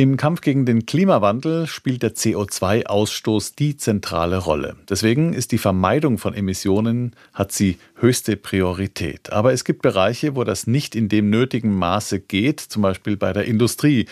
Im 0.00 0.16
Kampf 0.16 0.40
gegen 0.40 0.64
den 0.64 0.86
Klimawandel 0.86 1.66
spielt 1.66 2.02
der 2.02 2.14
CO2-Ausstoß 2.14 3.54
die 3.58 3.76
zentrale 3.76 4.38
Rolle. 4.38 4.76
Deswegen 4.88 5.34
ist 5.34 5.52
die 5.52 5.58
Vermeidung 5.58 6.16
von 6.16 6.32
Emissionen, 6.32 7.14
hat 7.34 7.52
sie 7.52 7.76
höchste 7.96 8.36
Priorität. 8.36 9.30
Aber 9.30 9.52
es 9.52 9.64
gibt 9.64 9.82
Bereiche, 9.82 10.36
wo 10.36 10.44
das 10.44 10.66
nicht 10.66 10.94
in 10.94 11.10
dem 11.10 11.28
nötigen 11.28 11.74
Maße 11.74 12.18
geht, 12.18 12.60
zum 12.60 12.80
Beispiel 12.80 13.18
bei 13.18 13.34
der 13.34 13.44
Industrie. 13.44 14.06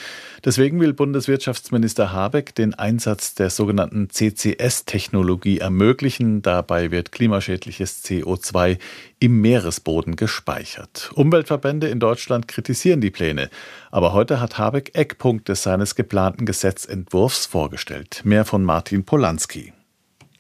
Deswegen 0.45 0.79
will 0.79 0.93
Bundeswirtschaftsminister 0.93 2.13
Habeck 2.13 2.55
den 2.55 2.75
Einsatz 2.75 3.35
der 3.35 3.49
sogenannten 3.49 4.11
CCS-Technologie 4.11 5.59
ermöglichen. 5.59 6.43
Dabei 6.43 6.91
wird 6.91 7.13
klimaschädliches 7.13 8.05
CO2 8.05 8.79
im 9.21 9.41
Meeresboden 9.41 10.17
gespeichert. 10.17 11.11
Umweltverbände 11.15 11.89
in 11.89 12.01
Deutschland 12.01 12.49
kritisieren 12.49 13.01
die 13.01 13.11
Pläne. 13.11 13.51
Aber 13.91 14.13
heute 14.13 14.41
hat 14.41 14.59
Habeck 14.59 14.95
Eckpunkte 14.95 15.55
seines 15.55 15.95
geplanten 15.95 16.47
Gesetzentwurfs 16.47 17.47
vorgestellt. 17.47 18.23
Mehr 18.25 18.45
von 18.45 18.65
Martin 18.65 19.05
Polanski. 19.05 19.73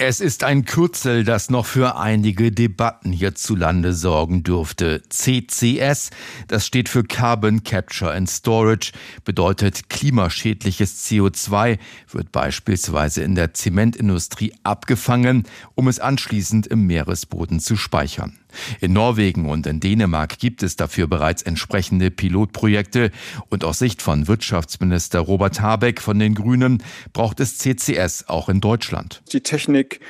Es 0.00 0.20
ist 0.20 0.44
ein 0.44 0.64
Kürzel, 0.64 1.24
das 1.24 1.50
noch 1.50 1.66
für 1.66 1.96
einige 1.96 2.52
Debatten 2.52 3.10
hierzulande 3.10 3.92
sorgen 3.94 4.44
dürfte. 4.44 5.02
CCS, 5.08 6.10
das 6.46 6.64
steht 6.64 6.88
für 6.88 7.02
Carbon 7.02 7.64
Capture 7.64 8.12
and 8.12 8.30
Storage, 8.30 8.92
bedeutet 9.24 9.90
klimaschädliches 9.90 11.04
CO2, 11.04 11.80
wird 12.12 12.30
beispielsweise 12.30 13.22
in 13.22 13.34
der 13.34 13.54
Zementindustrie 13.54 14.54
abgefangen, 14.62 15.48
um 15.74 15.88
es 15.88 15.98
anschließend 15.98 16.68
im 16.68 16.86
Meeresboden 16.86 17.58
zu 17.58 17.76
speichern. 17.76 18.38
In 18.80 18.92
Norwegen 18.92 19.48
und 19.48 19.66
in 19.66 19.80
Dänemark 19.80 20.38
gibt 20.38 20.62
es 20.62 20.76
dafür 20.76 21.06
bereits 21.06 21.42
entsprechende 21.42 22.10
Pilotprojekte 22.10 23.10
und 23.48 23.64
aus 23.64 23.78
Sicht 23.78 24.02
von 24.02 24.28
Wirtschaftsminister 24.28 25.20
Robert 25.20 25.60
Habeck 25.60 26.00
von 26.00 26.18
den 26.18 26.34
Grünen 26.34 26.82
braucht 27.12 27.40
es 27.40 27.58
CCS 27.58 28.28
auch 28.28 28.48
in 28.48 28.60
Deutschland. 28.60 29.22
Die 29.32 29.42
Technik 29.42 30.00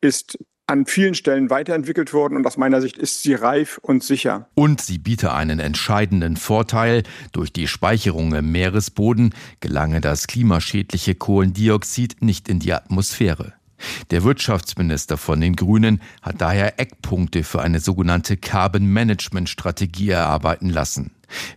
ist 0.00 0.38
an 0.66 0.86
vielen 0.86 1.14
Stellen 1.14 1.50
weiterentwickelt 1.50 2.12
worden 2.12 2.36
und 2.36 2.46
aus 2.46 2.56
meiner 2.56 2.80
Sicht 2.80 2.96
ist 2.96 3.22
sie 3.22 3.34
reif 3.34 3.78
und 3.82 4.02
sicher. 4.02 4.48
Und 4.54 4.80
sie 4.80 4.98
biete 4.98 5.32
einen 5.32 5.60
entscheidenden 5.60 6.36
Vorteil. 6.36 7.02
Durch 7.32 7.52
die 7.52 7.68
Speicherung 7.68 8.34
im 8.34 8.50
Meeresboden 8.50 9.34
gelange 9.60 10.00
das 10.00 10.26
klimaschädliche 10.26 11.14
Kohlendioxid 11.14 12.22
nicht 12.22 12.48
in 12.48 12.60
die 12.60 12.72
Atmosphäre. 12.72 13.54
Der 14.10 14.24
Wirtschaftsminister 14.24 15.16
von 15.16 15.40
den 15.40 15.56
Grünen 15.56 16.00
hat 16.22 16.40
daher 16.40 16.78
Eckpunkte 16.80 17.44
für 17.44 17.62
eine 17.62 17.80
sogenannte 17.80 18.36
Carbon 18.36 18.86
Management 18.86 19.48
Strategie 19.48 20.10
erarbeiten 20.10 20.70
lassen. 20.70 21.10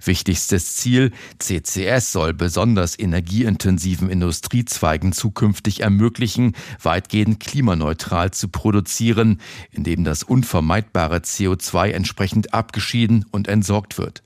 Wichtigstes 0.04 0.76
Ziel, 0.76 1.12
CCS 1.40 2.12
soll 2.12 2.34
besonders 2.34 2.98
energieintensiven 2.98 4.10
Industriezweigen 4.10 5.14
zukünftig 5.14 5.82
ermöglichen, 5.82 6.54
weitgehend 6.82 7.40
klimaneutral 7.40 8.32
zu 8.32 8.48
produzieren, 8.48 9.40
indem 9.72 10.04
das 10.04 10.24
unvermeidbare 10.24 11.18
CO2 11.18 11.90
entsprechend 11.90 12.54
abgeschieden 12.54 13.26
und 13.32 13.48
entsorgt 13.48 13.98
wird. 13.98 14.24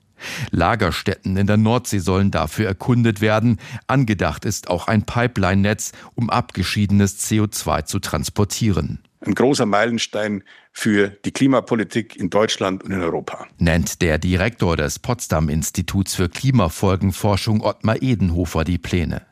Lagerstätten 0.50 1.36
in 1.36 1.46
der 1.46 1.56
Nordsee 1.56 1.98
sollen 1.98 2.30
dafür 2.30 2.66
erkundet 2.66 3.20
werden. 3.20 3.58
Angedacht 3.86 4.44
ist 4.44 4.68
auch 4.68 4.88
ein 4.88 5.02
Pipeline-Netz, 5.02 5.92
um 6.14 6.30
abgeschiedenes 6.30 7.18
CO2 7.24 7.84
zu 7.84 7.98
transportieren. 7.98 9.00
Ein 9.24 9.34
großer 9.34 9.66
Meilenstein 9.66 10.42
für 10.72 11.10
die 11.24 11.30
Klimapolitik 11.30 12.16
in 12.16 12.28
Deutschland 12.28 12.82
und 12.82 12.90
in 12.90 13.00
Europa. 13.00 13.46
Nennt 13.58 14.02
der 14.02 14.18
Direktor 14.18 14.76
des 14.76 14.98
Potsdam 14.98 15.48
Instituts 15.48 16.16
für 16.16 16.28
Klimafolgenforschung 16.28 17.60
Ottmar 17.60 18.02
Edenhofer 18.02 18.64
die 18.64 18.78
Pläne. 18.78 19.22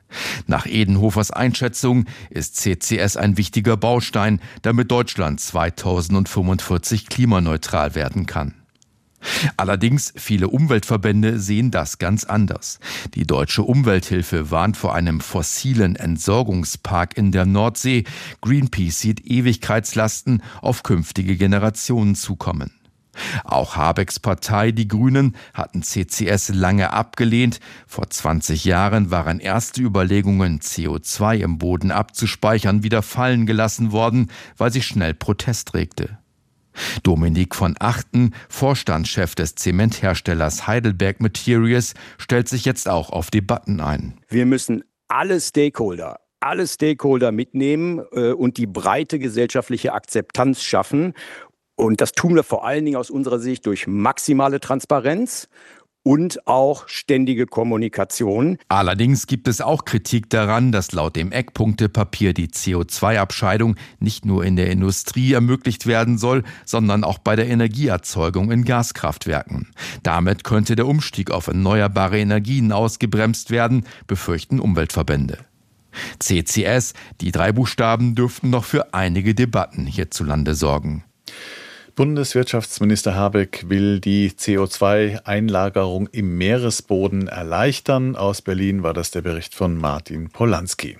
Nach 0.46 0.66
Edenhofers 0.66 1.30
Einschätzung 1.30 2.06
ist 2.30 2.56
CCS 2.56 3.16
ein 3.16 3.36
wichtiger 3.36 3.76
Baustein, 3.76 4.40
damit 4.62 4.90
Deutschland 4.90 5.40
2045 5.40 7.08
klimaneutral 7.08 7.94
werden 7.94 8.26
kann. 8.26 8.59
Allerdings 9.56 10.12
viele 10.16 10.48
Umweltverbände 10.48 11.38
sehen 11.38 11.70
das 11.70 11.98
ganz 11.98 12.24
anders. 12.24 12.80
Die 13.14 13.26
deutsche 13.26 13.62
Umwelthilfe 13.62 14.50
warnt 14.50 14.76
vor 14.76 14.94
einem 14.94 15.20
fossilen 15.20 15.96
Entsorgungspark 15.96 17.16
in 17.16 17.32
der 17.32 17.46
Nordsee. 17.46 18.04
Greenpeace 18.40 19.00
sieht 19.00 19.26
Ewigkeitslasten 19.26 20.42
auf 20.62 20.82
künftige 20.82 21.36
Generationen 21.36 22.14
zukommen. 22.14 22.72
Auch 23.44 23.76
Habecks 23.76 24.20
Partei, 24.20 24.70
die 24.70 24.88
Grünen, 24.88 25.36
hatten 25.52 25.82
CCS 25.82 26.50
lange 26.50 26.92
abgelehnt. 26.92 27.60
Vor 27.86 28.08
20 28.08 28.64
Jahren 28.64 29.10
waren 29.10 29.40
erste 29.40 29.82
Überlegungen, 29.82 30.60
CO2 30.60 31.38
im 31.38 31.58
Boden 31.58 31.90
abzuspeichern, 31.90 32.82
wieder 32.82 33.02
fallen 33.02 33.46
gelassen 33.46 33.92
worden, 33.92 34.30
weil 34.56 34.72
sich 34.72 34.86
schnell 34.86 35.12
Protest 35.12 35.74
regte. 35.74 36.19
Dominik 37.02 37.54
von 37.54 37.76
Achten, 37.78 38.34
Vorstandschef 38.48 39.34
des 39.34 39.54
Zementherstellers 39.54 40.66
Heidelberg 40.66 41.20
Materials, 41.20 41.94
stellt 42.18 42.48
sich 42.48 42.64
jetzt 42.64 42.88
auch 42.88 43.10
auf 43.10 43.30
Debatten 43.30 43.80
ein. 43.80 44.18
Wir 44.28 44.46
müssen 44.46 44.84
alle 45.08 45.40
Stakeholder, 45.40 46.20
alle 46.40 46.66
Stakeholder 46.66 47.32
mitnehmen 47.32 48.02
äh, 48.12 48.32
und 48.32 48.56
die 48.56 48.66
breite 48.66 49.18
gesellschaftliche 49.18 49.92
Akzeptanz 49.92 50.62
schaffen. 50.62 51.14
Und 51.74 52.00
das 52.00 52.12
tun 52.12 52.34
wir 52.34 52.42
vor 52.42 52.66
allen 52.66 52.84
Dingen 52.84 52.96
aus 52.96 53.10
unserer 53.10 53.38
Sicht 53.38 53.64
durch 53.66 53.86
maximale 53.86 54.60
Transparenz 54.60 55.48
und 56.02 56.46
auch 56.46 56.88
ständige 56.88 57.46
Kommunikation. 57.46 58.58
Allerdings 58.68 59.26
gibt 59.26 59.48
es 59.48 59.60
auch 59.60 59.84
Kritik 59.84 60.30
daran, 60.30 60.72
dass 60.72 60.92
laut 60.92 61.16
dem 61.16 61.32
Eckpunktepapier 61.32 62.32
die 62.32 62.48
CO2-Abscheidung 62.48 63.76
nicht 63.98 64.24
nur 64.24 64.44
in 64.44 64.56
der 64.56 64.70
Industrie 64.70 65.32
ermöglicht 65.32 65.86
werden 65.86 66.18
soll, 66.18 66.42
sondern 66.64 67.04
auch 67.04 67.18
bei 67.18 67.36
der 67.36 67.48
Energieerzeugung 67.48 68.50
in 68.50 68.64
Gaskraftwerken. 68.64 69.68
Damit 70.02 70.44
könnte 70.44 70.76
der 70.76 70.86
Umstieg 70.86 71.30
auf 71.30 71.48
erneuerbare 71.48 72.18
Energien 72.18 72.72
ausgebremst 72.72 73.50
werden, 73.50 73.84
befürchten 74.06 74.60
Umweltverbände. 74.60 75.38
CCS, 76.18 76.94
die 77.20 77.32
drei 77.32 77.52
Buchstaben 77.52 78.14
dürften 78.14 78.50
noch 78.50 78.64
für 78.64 78.94
einige 78.94 79.34
Debatten 79.34 79.86
hierzulande 79.86 80.54
sorgen. 80.54 81.04
Bundeswirtschaftsminister 82.00 83.14
Habeck 83.14 83.68
will 83.68 84.00
die 84.00 84.30
CO2-Einlagerung 84.30 86.06
im 86.06 86.38
Meeresboden 86.38 87.28
erleichtern. 87.28 88.16
Aus 88.16 88.40
Berlin 88.40 88.82
war 88.82 88.94
das 88.94 89.10
der 89.10 89.20
Bericht 89.20 89.54
von 89.54 89.76
Martin 89.76 90.30
Polanski. 90.30 90.96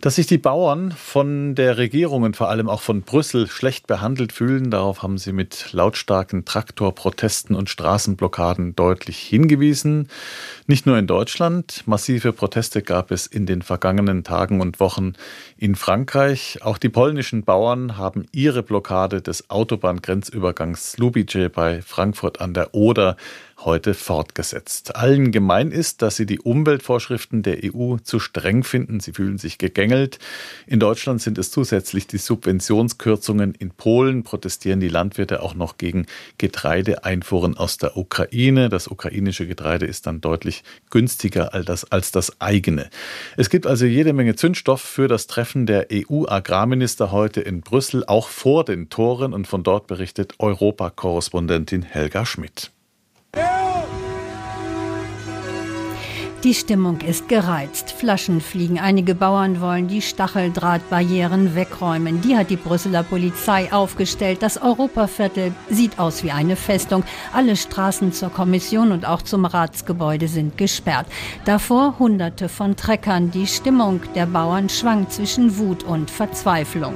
Dass 0.00 0.14
sich 0.14 0.26
die 0.26 0.38
Bauern 0.38 0.92
von 0.92 1.54
der 1.54 1.76
Regierung 1.76 2.22
und 2.22 2.34
vor 2.34 2.48
allem 2.48 2.70
auch 2.70 2.80
von 2.80 3.02
Brüssel 3.02 3.46
schlecht 3.48 3.86
behandelt 3.86 4.32
fühlen, 4.32 4.70
darauf 4.70 5.02
haben 5.02 5.18
sie 5.18 5.32
mit 5.32 5.74
lautstarken 5.74 6.46
Traktorprotesten 6.46 7.54
und 7.54 7.68
Straßenblockaden 7.68 8.74
deutlich 8.74 9.18
hingewiesen. 9.18 10.08
Nicht 10.66 10.86
nur 10.86 10.96
in 10.96 11.06
Deutschland, 11.06 11.82
massive 11.84 12.32
Proteste 12.32 12.80
gab 12.80 13.10
es 13.10 13.26
in 13.26 13.44
den 13.44 13.60
vergangenen 13.60 14.24
Tagen 14.24 14.62
und 14.62 14.80
Wochen 14.80 15.12
in 15.58 15.74
Frankreich. 15.74 16.60
Auch 16.62 16.78
die 16.78 16.88
polnischen 16.88 17.44
Bauern 17.44 17.98
haben 17.98 18.24
ihre 18.32 18.62
Blockade 18.62 19.20
des 19.20 19.50
Autobahngrenzübergangs 19.50 20.96
Lubice 20.96 21.50
bei 21.52 21.82
Frankfurt 21.82 22.40
an 22.40 22.54
der 22.54 22.74
Oder 22.74 23.18
heute 23.64 23.92
fortgesetzt. 23.92 24.96
Allen 24.96 25.32
gemein 25.32 25.70
ist, 25.70 26.00
dass 26.00 26.16
sie 26.16 26.24
die 26.24 26.40
Umweltvorschriften 26.40 27.42
der 27.42 27.58
EU 27.62 27.96
zu 27.98 28.18
streng 28.18 28.64
finden. 28.64 29.00
Sie 29.00 29.12
fühlen 29.12 29.36
sich 29.36 29.58
gegängelt. 29.58 29.89
In 30.66 30.80
Deutschland 30.80 31.20
sind 31.20 31.38
es 31.38 31.50
zusätzlich 31.50 32.06
die 32.06 32.18
Subventionskürzungen. 32.18 33.54
In 33.54 33.70
Polen 33.70 34.22
protestieren 34.22 34.80
die 34.80 34.88
Landwirte 34.88 35.42
auch 35.42 35.54
noch 35.54 35.78
gegen 35.78 36.06
Getreideeinfuhren 36.38 37.56
aus 37.56 37.76
der 37.76 37.96
Ukraine. 37.96 38.68
Das 38.68 38.88
ukrainische 38.88 39.46
Getreide 39.46 39.86
ist 39.86 40.06
dann 40.06 40.20
deutlich 40.20 40.62
günstiger 40.90 41.54
als 41.54 41.66
das, 41.66 41.90
als 41.90 42.12
das 42.12 42.40
eigene. 42.40 42.88
Es 43.36 43.50
gibt 43.50 43.66
also 43.66 43.84
jede 43.84 44.12
Menge 44.12 44.36
Zündstoff 44.36 44.80
für 44.80 45.08
das 45.08 45.26
Treffen 45.26 45.66
der 45.66 45.88
EU-Agrarminister 45.92 47.12
heute 47.12 47.40
in 47.40 47.60
Brüssel, 47.60 48.04
auch 48.06 48.28
vor 48.28 48.64
den 48.64 48.88
Toren. 48.88 49.32
Und 49.32 49.46
von 49.46 49.62
dort 49.62 49.86
berichtet 49.86 50.34
Europakorrespondentin 50.38 51.82
Helga 51.82 52.24
Schmidt. 52.24 52.70
Die 56.42 56.54
Stimmung 56.54 57.02
ist 57.02 57.28
gereizt. 57.28 57.92
Flaschen 57.92 58.40
fliegen. 58.40 58.78
Einige 58.78 59.14
Bauern 59.14 59.60
wollen 59.60 59.88
die 59.88 60.00
Stacheldrahtbarrieren 60.00 61.54
wegräumen. 61.54 62.22
Die 62.22 62.34
hat 62.34 62.48
die 62.48 62.56
Brüsseler 62.56 63.02
Polizei 63.02 63.70
aufgestellt. 63.70 64.42
Das 64.42 64.56
Europaviertel 64.56 65.52
sieht 65.68 65.98
aus 65.98 66.24
wie 66.24 66.30
eine 66.30 66.56
Festung. 66.56 67.04
Alle 67.34 67.56
Straßen 67.56 68.14
zur 68.14 68.30
Kommission 68.30 68.90
und 68.90 69.06
auch 69.06 69.20
zum 69.20 69.44
Ratsgebäude 69.44 70.28
sind 70.28 70.56
gesperrt. 70.56 71.04
Davor 71.44 71.98
Hunderte 71.98 72.48
von 72.48 72.74
Treckern. 72.74 73.30
Die 73.30 73.46
Stimmung 73.46 74.00
der 74.14 74.24
Bauern 74.24 74.70
schwankt 74.70 75.12
zwischen 75.12 75.58
Wut 75.58 75.82
und 75.82 76.10
Verzweiflung. 76.10 76.94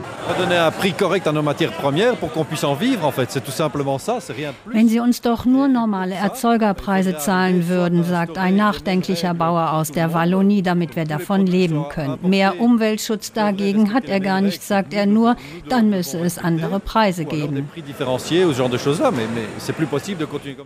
Wenn 4.65 4.89
sie 4.89 5.01
uns 5.01 5.21
doch 5.21 5.45
nur 5.45 5.69
normale 5.69 6.15
Erzeugerpreise 6.15 7.19
zahlen 7.19 7.69
würden, 7.69 8.05
sagt 8.05 8.39
ein 8.39 8.57
nachdenklicher 8.57 9.34
Bauer 9.35 9.73
aus 9.73 9.91
der 9.91 10.13
Wallonie, 10.15 10.63
damit 10.63 10.97
wir 10.97 11.05
davon 11.05 11.47
leben 11.47 11.85
können. 11.91 12.19
Mehr 12.23 12.61
Umweltschutz 12.61 13.33
dagegen 13.33 13.93
hat 13.93 14.07
er 14.07 14.21
gar 14.21 14.41
nicht, 14.41 14.63
sagt 14.63 14.95
er 14.95 15.07
nur, 15.07 15.37
dann 15.69 15.91
müsse 15.91 16.19
es 16.21 16.39
andere 16.39 16.81
Preise 16.81 17.25
geben. 17.25 17.69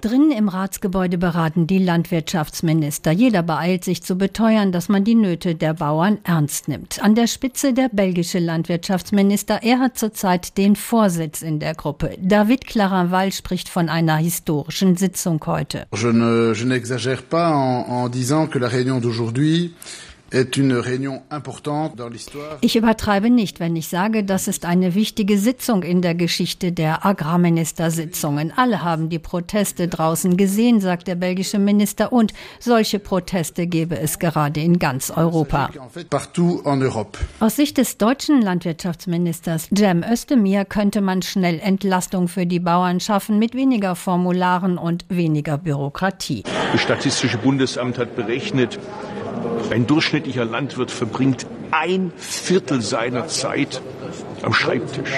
Drinnen 0.00 0.30
im 0.30 0.48
Ratsgebäude 0.48 1.18
beraten 1.18 1.66
die 1.66 1.78
Landwirtschaftsminister. 1.78 3.12
Jeder 3.12 3.42
beeilt 3.42 3.84
sich 3.84 4.02
zu 4.02 4.16
beteuern, 4.16 4.72
dass 4.72 4.88
man 4.88 5.04
die 5.04 5.14
Nöte 5.14 5.54
der 5.54 5.74
Bauern 5.74 6.18
ernst 6.24 6.68
nimmt. 6.68 7.02
An 7.02 7.14
der 7.14 7.26
Spitze 7.26 7.72
der 7.72 7.88
belgische 7.88 8.38
Landwirtschaftsminister. 8.38 9.62
Er 9.62 9.80
hat 9.80 9.98
zurzeit 9.98 10.56
den 10.58 10.76
Vorsitz 10.76 11.42
in 11.42 11.58
der 11.58 11.74
Gruppe. 11.74 12.16
David 12.20 12.66
Claraval 12.66 13.32
spricht 13.32 13.68
von 13.68 13.88
einer 13.88 14.16
historischen 14.16 14.96
Sitzung 14.96 15.40
heute. 15.46 15.86
Je 15.94 16.12
ne, 16.12 16.52
je 16.54 16.64
que 18.58 18.62
la 18.62 18.68
réunion 18.68 18.98
d'aujourd'hui 18.98 19.72
Ich 22.60 22.76
übertreibe 22.76 23.30
nicht, 23.30 23.60
wenn 23.60 23.76
ich 23.76 23.88
sage, 23.88 24.24
das 24.24 24.46
ist 24.46 24.66
eine 24.66 24.94
wichtige 24.94 25.38
Sitzung 25.38 25.82
in 25.82 26.02
der 26.02 26.14
Geschichte 26.14 26.70
der 26.70 27.06
Agrarministersitzungen. 27.06 28.52
Alle 28.54 28.82
haben 28.82 29.08
die 29.08 29.18
Proteste 29.18 29.88
draußen 29.88 30.36
gesehen, 30.36 30.82
sagt 30.82 31.08
der 31.08 31.14
belgische 31.14 31.58
Minister, 31.58 32.12
und 32.12 32.34
solche 32.60 32.98
Proteste 32.98 33.66
gäbe 33.66 33.98
es 33.98 34.18
gerade 34.18 34.60
in 34.60 34.78
ganz 34.78 35.10
Europa. 35.10 35.70
Aus 37.40 37.56
Sicht 37.56 37.78
des 37.78 37.96
deutschen 37.96 38.42
Landwirtschaftsministers 38.42 39.70
Cem 39.74 40.04
Özdemir 40.04 40.66
könnte 40.66 41.00
man 41.00 41.22
schnell 41.22 41.58
Entlastung 41.58 42.28
für 42.28 42.44
die 42.44 42.60
Bauern 42.60 43.00
schaffen 43.00 43.38
mit 43.38 43.54
weniger 43.54 43.96
Formularen 43.96 44.76
und 44.76 45.06
weniger 45.08 45.56
Bürokratie. 45.56 46.42
Das 46.72 46.82
Statistische 46.82 47.38
Bundesamt 47.38 47.96
hat 47.96 48.14
berechnet, 48.14 48.78
ein 49.70 49.86
durchschnittlicher 49.86 50.44
Landwirt 50.44 50.90
verbringt 50.90 51.46
ein 51.70 52.12
Viertel 52.16 52.80
seiner 52.80 53.26
Zeit 53.28 53.82
am 54.42 54.54
Schreibtisch. 54.54 55.10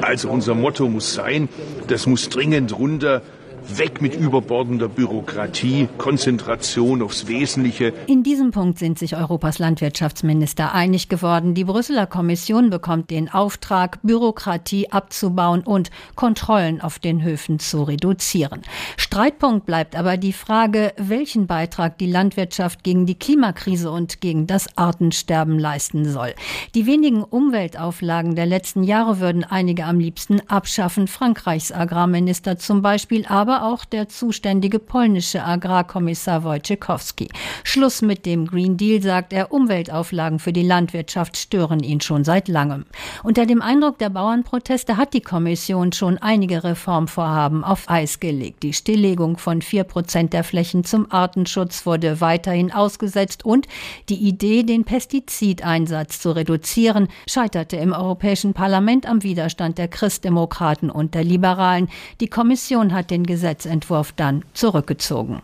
Also 0.00 0.30
unser 0.30 0.54
Motto 0.54 0.88
muss 0.88 1.14
sein, 1.14 1.48
das 1.86 2.06
muss 2.06 2.28
dringend 2.28 2.76
runter 2.76 3.22
Weg 3.68 4.02
mit 4.02 4.14
überbordender 4.14 4.88
Bürokratie, 4.88 5.88
Konzentration 5.98 7.02
aufs 7.02 7.26
Wesentliche. 7.26 7.92
In 8.06 8.22
diesem 8.22 8.50
Punkt 8.50 8.78
sind 8.78 8.98
sich 8.98 9.16
Europas 9.16 9.58
Landwirtschaftsminister 9.58 10.74
einig 10.74 11.08
geworden. 11.08 11.54
Die 11.54 11.64
Brüsseler 11.64 12.06
Kommission 12.06 12.70
bekommt 12.70 13.10
den 13.10 13.32
Auftrag, 13.32 13.98
Bürokratie 14.02 14.92
abzubauen 14.92 15.62
und 15.62 15.90
Kontrollen 16.14 16.80
auf 16.80 16.98
den 16.98 17.22
Höfen 17.22 17.58
zu 17.58 17.82
reduzieren. 17.82 18.62
Streitpunkt 18.96 19.66
bleibt 19.66 19.96
aber 19.96 20.18
die 20.18 20.32
Frage, 20.32 20.92
welchen 20.98 21.46
Beitrag 21.46 21.98
die 21.98 22.10
Landwirtschaft 22.10 22.84
gegen 22.84 23.06
die 23.06 23.18
Klimakrise 23.18 23.90
und 23.90 24.20
gegen 24.20 24.46
das 24.46 24.76
Artensterben 24.76 25.58
leisten 25.58 26.04
soll. 26.04 26.34
Die 26.74 26.86
wenigen 26.86 27.22
Umweltauflagen 27.22 28.34
der 28.34 28.46
letzten 28.46 28.84
Jahre 28.84 29.20
würden 29.20 29.42
einige 29.42 29.86
am 29.86 29.98
liebsten 29.98 30.40
abschaffen, 30.48 31.08
Frankreichs 31.08 31.72
Agrarminister 31.72 32.58
zum 32.58 32.82
Beispiel, 32.82 33.24
aber 33.26 33.53
aber 33.54 33.66
auch 33.66 33.84
der 33.84 34.08
zuständige 34.08 34.78
polnische 34.78 35.44
Agrarkommissar 35.44 36.42
Wojciechowski. 36.42 37.28
Schluss 37.62 38.02
mit 38.02 38.26
dem 38.26 38.46
Green 38.46 38.76
Deal, 38.76 39.00
sagt 39.00 39.32
er, 39.32 39.52
Umweltauflagen 39.52 40.38
für 40.38 40.52
die 40.52 40.62
Landwirtschaft 40.62 41.36
stören 41.36 41.80
ihn 41.80 42.00
schon 42.00 42.24
seit 42.24 42.48
langem. 42.48 42.84
Unter 43.22 43.46
dem 43.46 43.62
Eindruck 43.62 43.98
der 43.98 44.10
Bauernproteste 44.10 44.96
hat 44.96 45.14
die 45.14 45.20
Kommission 45.20 45.92
schon 45.92 46.18
einige 46.18 46.64
Reformvorhaben 46.64 47.62
auf 47.62 47.88
Eis 47.88 48.18
gelegt. 48.18 48.62
Die 48.64 48.72
Stilllegung 48.72 49.36
von 49.36 49.62
vier 49.62 49.84
Prozent 49.84 50.32
der 50.32 50.42
Flächen 50.42 50.82
zum 50.82 51.10
Artenschutz 51.12 51.86
wurde 51.86 52.20
weiterhin 52.20 52.72
ausgesetzt 52.72 53.44
und 53.44 53.68
die 54.08 54.26
Idee, 54.26 54.64
den 54.64 54.84
Pestizideinsatz 54.84 56.20
zu 56.20 56.32
reduzieren, 56.32 57.08
scheiterte 57.28 57.76
im 57.76 57.92
Europäischen 57.92 58.52
Parlament 58.52 59.06
am 59.06 59.22
Widerstand 59.22 59.78
der 59.78 59.88
Christdemokraten 59.88 60.90
und 60.90 61.14
der 61.14 61.24
Liberalen. 61.24 61.88
Die 62.20 62.28
Kommission 62.28 62.92
hat 62.92 63.10
den 63.10 63.24
Gesetz 63.24 63.43
Gesetzentwurf 63.44 64.12
dann 64.12 64.42
zurückgezogen. 64.54 65.42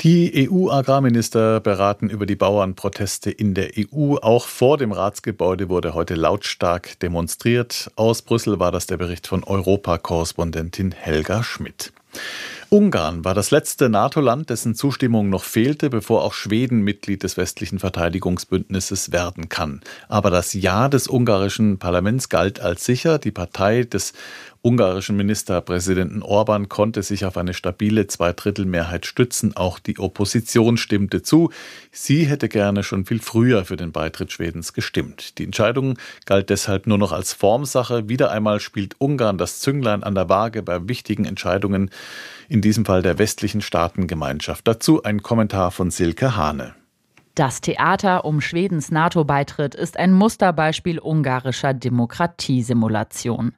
Die 0.00 0.48
EU-Agrarminister 0.50 1.60
beraten 1.60 2.08
über 2.08 2.24
die 2.24 2.34
Bauernproteste 2.34 3.30
in 3.30 3.52
der 3.52 3.72
EU. 3.76 4.16
Auch 4.16 4.46
vor 4.46 4.78
dem 4.78 4.92
Ratsgebäude 4.92 5.68
wurde 5.68 5.92
heute 5.92 6.14
lautstark 6.14 6.98
demonstriert. 7.00 7.90
Aus 7.96 8.22
Brüssel 8.22 8.58
war 8.58 8.72
das 8.72 8.86
der 8.86 8.96
Bericht 8.96 9.26
von 9.26 9.44
Europakorrespondentin 9.44 10.92
Helga 10.92 11.42
Schmidt. 11.42 11.92
Ungarn 12.70 13.24
war 13.24 13.34
das 13.34 13.50
letzte 13.50 13.88
NATO-Land, 13.88 14.48
dessen 14.48 14.76
Zustimmung 14.76 15.28
noch 15.28 15.42
fehlte, 15.42 15.90
bevor 15.90 16.22
auch 16.22 16.34
Schweden 16.34 16.82
Mitglied 16.82 17.24
des 17.24 17.36
westlichen 17.36 17.80
Verteidigungsbündnisses 17.80 19.10
werden 19.10 19.48
kann. 19.48 19.80
Aber 20.08 20.30
das 20.30 20.54
Ja 20.54 20.88
des 20.88 21.08
ungarischen 21.08 21.78
Parlaments 21.78 22.28
galt 22.28 22.60
als 22.60 22.84
sicher. 22.84 23.18
Die 23.18 23.32
Partei 23.32 23.82
des 23.82 24.12
ungarischen 24.62 25.16
Ministerpräsidenten 25.16 26.22
Orban 26.22 26.68
konnte 26.68 27.02
sich 27.02 27.24
auf 27.24 27.36
eine 27.36 27.54
stabile 27.54 28.06
Zweidrittelmehrheit 28.06 29.06
stützen. 29.06 29.56
Auch 29.56 29.78
die 29.78 29.98
Opposition 29.98 30.76
stimmte 30.76 31.22
zu. 31.22 31.50
Sie 31.92 32.24
hätte 32.24 32.48
gerne 32.48 32.82
schon 32.82 33.06
viel 33.06 33.20
früher 33.20 33.64
für 33.64 33.76
den 33.76 33.92
Beitritt 33.92 34.32
Schwedens 34.32 34.72
gestimmt. 34.72 35.38
Die 35.38 35.44
Entscheidung 35.44 35.98
galt 36.26 36.50
deshalb 36.50 36.86
nur 36.86 36.98
noch 36.98 37.12
als 37.12 37.32
Formsache. 37.32 38.08
Wieder 38.08 38.30
einmal 38.30 38.60
spielt 38.60 39.00
Ungarn 39.00 39.38
das 39.38 39.60
Zünglein 39.60 40.02
an 40.02 40.14
der 40.14 40.28
Waage 40.28 40.62
bei 40.62 40.88
wichtigen 40.88 41.24
Entscheidungen, 41.24 41.90
in 42.48 42.60
diesem 42.60 42.84
Fall 42.84 43.02
der 43.02 43.18
westlichen 43.18 43.60
Staatengemeinschaft. 43.60 44.66
Dazu 44.66 45.02
ein 45.02 45.22
Kommentar 45.22 45.70
von 45.70 45.90
Silke 45.90 46.36
Hane. 46.36 46.74
Das 47.34 47.60
Theater 47.60 48.24
um 48.24 48.40
Schwedens 48.40 48.90
NATO-Beitritt 48.90 49.74
ist 49.74 49.96
ein 49.96 50.12
Musterbeispiel 50.12 50.98
ungarischer 50.98 51.72
Demokratiesimulation. 51.72 53.54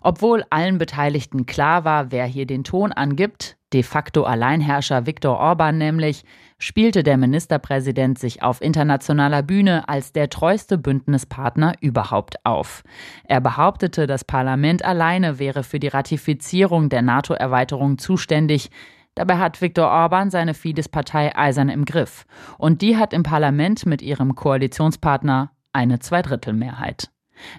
Obwohl 0.00 0.44
allen 0.50 0.78
Beteiligten 0.78 1.46
klar 1.46 1.84
war, 1.84 2.10
wer 2.10 2.26
hier 2.26 2.46
den 2.46 2.64
Ton 2.64 2.92
angibt, 2.92 3.56
de 3.72 3.82
facto 3.82 4.24
Alleinherrscher 4.24 5.06
Viktor 5.06 5.38
Orban 5.38 5.78
nämlich, 5.78 6.24
spielte 6.58 7.02
der 7.02 7.16
Ministerpräsident 7.16 8.18
sich 8.18 8.42
auf 8.42 8.60
internationaler 8.60 9.42
Bühne 9.42 9.88
als 9.88 10.12
der 10.12 10.30
treueste 10.30 10.78
Bündnispartner 10.78 11.74
überhaupt 11.80 12.44
auf. 12.44 12.82
Er 13.24 13.40
behauptete, 13.40 14.06
das 14.06 14.24
Parlament 14.24 14.84
alleine 14.84 15.38
wäre 15.38 15.62
für 15.62 15.78
die 15.78 15.88
Ratifizierung 15.88 16.88
der 16.88 17.02
NATO-Erweiterung 17.02 17.98
zuständig, 17.98 18.70
Dabei 19.18 19.38
hat 19.38 19.60
Viktor 19.60 19.88
Orban 19.88 20.30
seine 20.30 20.54
Fidesz-Partei 20.54 21.34
eisern 21.34 21.70
im 21.70 21.84
Griff. 21.84 22.24
Und 22.56 22.82
die 22.82 22.96
hat 22.96 23.12
im 23.12 23.24
Parlament 23.24 23.84
mit 23.84 24.00
ihrem 24.00 24.36
Koalitionspartner 24.36 25.50
eine 25.72 25.98
Zweidrittelmehrheit. 25.98 27.10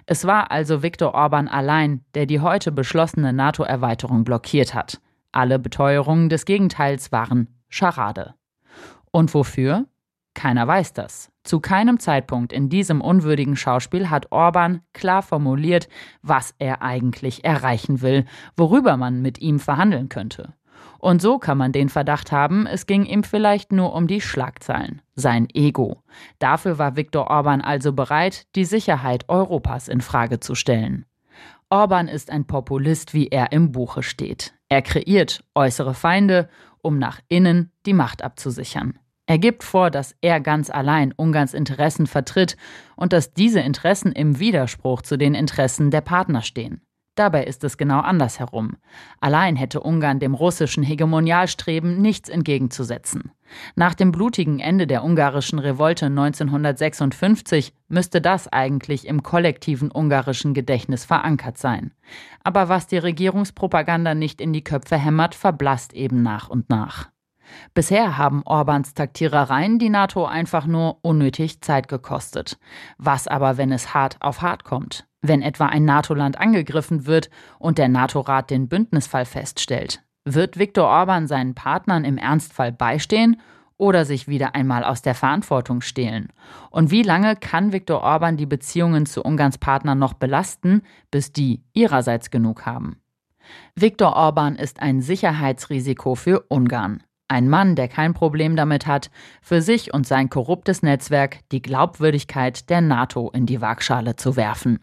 Es 0.06 0.26
war 0.26 0.50
also 0.50 0.82
Viktor 0.82 1.14
Orban 1.14 1.48
allein, 1.48 2.04
der 2.14 2.26
die 2.26 2.40
heute 2.40 2.72
beschlossene 2.72 3.32
NATO-Erweiterung 3.32 4.24
blockiert 4.24 4.74
hat. 4.74 5.00
Alle 5.32 5.58
Beteuerungen 5.58 6.28
des 6.28 6.44
Gegenteils 6.44 7.12
waren 7.12 7.48
Scharade. 7.68 8.34
Und 9.12 9.32
wofür? 9.34 9.86
Keiner 10.34 10.66
weiß 10.66 10.92
das. 10.92 11.30
Zu 11.42 11.60
keinem 11.60 11.98
Zeitpunkt 11.98 12.52
in 12.52 12.68
diesem 12.68 13.00
unwürdigen 13.00 13.56
Schauspiel 13.56 14.10
hat 14.10 14.30
Orban 14.30 14.82
klar 14.92 15.22
formuliert, 15.22 15.88
was 16.22 16.54
er 16.58 16.82
eigentlich 16.82 17.44
erreichen 17.44 18.02
will, 18.02 18.24
worüber 18.56 18.96
man 18.96 19.22
mit 19.22 19.40
ihm 19.40 19.58
verhandeln 19.58 20.08
könnte. 20.08 20.54
Und 21.00 21.22
so 21.22 21.38
kann 21.38 21.56
man 21.56 21.72
den 21.72 21.88
Verdacht 21.88 22.30
haben, 22.30 22.66
es 22.66 22.84
ging 22.84 23.06
ihm 23.06 23.24
vielleicht 23.24 23.72
nur 23.72 23.94
um 23.94 24.06
die 24.06 24.20
Schlagzeilen, 24.20 25.00
sein 25.14 25.48
Ego. 25.54 26.02
Dafür 26.38 26.78
war 26.78 26.94
Viktor 26.94 27.30
Orban 27.30 27.62
also 27.62 27.94
bereit, 27.94 28.46
die 28.54 28.66
Sicherheit 28.66 29.24
Europas 29.28 29.88
in 29.88 30.02
Frage 30.02 30.40
zu 30.40 30.54
stellen. 30.54 31.06
Orban 31.70 32.06
ist 32.06 32.30
ein 32.30 32.46
Populist, 32.46 33.14
wie 33.14 33.28
er 33.28 33.50
im 33.52 33.72
Buche 33.72 34.02
steht. 34.02 34.52
Er 34.68 34.82
kreiert 34.82 35.42
äußere 35.54 35.94
Feinde, 35.94 36.50
um 36.82 36.98
nach 36.98 37.20
innen 37.28 37.72
die 37.86 37.94
Macht 37.94 38.22
abzusichern. 38.22 38.98
Er 39.24 39.38
gibt 39.38 39.64
vor, 39.64 39.90
dass 39.90 40.14
er 40.20 40.40
ganz 40.40 40.68
allein 40.68 41.12
Ungarns 41.16 41.54
Interessen 41.54 42.08
vertritt 42.08 42.58
und 42.96 43.14
dass 43.14 43.32
diese 43.32 43.60
Interessen 43.60 44.12
im 44.12 44.38
Widerspruch 44.38 45.00
zu 45.00 45.16
den 45.16 45.34
Interessen 45.34 45.90
der 45.90 46.02
Partner 46.02 46.42
stehen. 46.42 46.82
Dabei 47.20 47.44
ist 47.44 47.64
es 47.64 47.76
genau 47.76 48.00
andersherum. 48.00 48.78
Allein 49.20 49.54
hätte 49.54 49.80
Ungarn 49.80 50.20
dem 50.20 50.32
russischen 50.32 50.82
Hegemonialstreben 50.82 52.00
nichts 52.00 52.30
entgegenzusetzen. 52.30 53.30
Nach 53.74 53.92
dem 53.92 54.10
blutigen 54.10 54.58
Ende 54.58 54.86
der 54.86 55.04
ungarischen 55.04 55.58
Revolte 55.58 56.06
1956 56.06 57.74
müsste 57.88 58.22
das 58.22 58.48
eigentlich 58.48 59.06
im 59.06 59.22
kollektiven 59.22 59.90
ungarischen 59.90 60.54
Gedächtnis 60.54 61.04
verankert 61.04 61.58
sein. 61.58 61.92
Aber 62.42 62.70
was 62.70 62.86
die 62.86 62.96
Regierungspropaganda 62.96 64.14
nicht 64.14 64.40
in 64.40 64.54
die 64.54 64.64
Köpfe 64.64 64.96
hämmert, 64.96 65.34
verblasst 65.34 65.92
eben 65.92 66.22
nach 66.22 66.48
und 66.48 66.70
nach. 66.70 67.10
Bisher 67.74 68.16
haben 68.16 68.44
Orbans 68.46 68.94
Taktierereien 68.94 69.78
die 69.78 69.90
NATO 69.90 70.24
einfach 70.24 70.64
nur 70.64 70.96
unnötig 71.02 71.60
Zeit 71.60 71.86
gekostet. 71.86 72.58
Was 72.96 73.28
aber, 73.28 73.58
wenn 73.58 73.72
es 73.72 73.92
hart 73.92 74.16
auf 74.20 74.40
hart 74.40 74.64
kommt? 74.64 75.09
Wenn 75.22 75.42
etwa 75.42 75.66
ein 75.66 75.84
NATO-Land 75.84 76.38
angegriffen 76.38 77.06
wird 77.06 77.30
und 77.58 77.78
der 77.78 77.88
NATO-Rat 77.88 78.50
den 78.50 78.68
Bündnisfall 78.68 79.26
feststellt? 79.26 80.02
Wird 80.24 80.58
Viktor 80.58 80.86
Orban 80.86 81.26
seinen 81.26 81.54
Partnern 81.54 82.04
im 82.04 82.16
Ernstfall 82.16 82.72
beistehen 82.72 83.40
oder 83.76 84.04
sich 84.04 84.28
wieder 84.28 84.54
einmal 84.54 84.84
aus 84.84 85.02
der 85.02 85.14
Verantwortung 85.14 85.80
stehlen? 85.80 86.28
Und 86.70 86.90
wie 86.90 87.02
lange 87.02 87.36
kann 87.36 87.72
Viktor 87.72 88.02
Orban 88.02 88.36
die 88.36 88.46
Beziehungen 88.46 89.06
zu 89.06 89.22
Ungarns 89.22 89.58
Partnern 89.58 89.98
noch 89.98 90.14
belasten, 90.14 90.82
bis 91.10 91.32
die 91.32 91.62
ihrerseits 91.72 92.30
genug 92.30 92.66
haben? 92.66 93.00
Viktor 93.74 94.14
Orban 94.16 94.56
ist 94.56 94.80
ein 94.80 95.00
Sicherheitsrisiko 95.00 96.14
für 96.14 96.44
Ungarn. 96.48 97.02
Ein 97.28 97.48
Mann, 97.48 97.76
der 97.76 97.88
kein 97.88 98.12
Problem 98.12 98.56
damit 98.56 98.86
hat, 98.86 99.10
für 99.40 99.62
sich 99.62 99.94
und 99.94 100.06
sein 100.06 100.30
korruptes 100.30 100.82
Netzwerk 100.82 101.48
die 101.52 101.62
Glaubwürdigkeit 101.62 102.68
der 102.70 102.80
NATO 102.80 103.30
in 103.30 103.46
die 103.46 103.60
Waagschale 103.60 104.16
zu 104.16 104.36
werfen. 104.36 104.80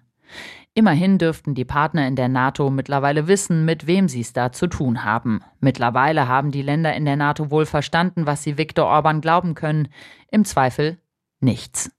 Immerhin 0.73 1.17
dürften 1.17 1.55
die 1.55 1.65
Partner 1.65 2.07
in 2.07 2.15
der 2.15 2.27
NATO 2.27 2.69
mittlerweile 2.69 3.27
wissen, 3.27 3.65
mit 3.65 3.87
wem 3.87 4.07
sie 4.07 4.21
es 4.21 4.33
da 4.33 4.51
zu 4.51 4.67
tun 4.67 5.03
haben. 5.03 5.41
Mittlerweile 5.59 6.27
haben 6.27 6.51
die 6.51 6.61
Länder 6.61 6.93
in 6.93 7.05
der 7.05 7.15
NATO 7.15 7.49
wohl 7.49 7.65
verstanden, 7.65 8.27
was 8.27 8.43
sie 8.43 8.59
Viktor 8.59 8.85
Orban 8.85 9.19
glauben 9.21 9.55
können. 9.55 9.87
Im 10.29 10.45
Zweifel 10.45 10.97
nichts. 11.39 11.91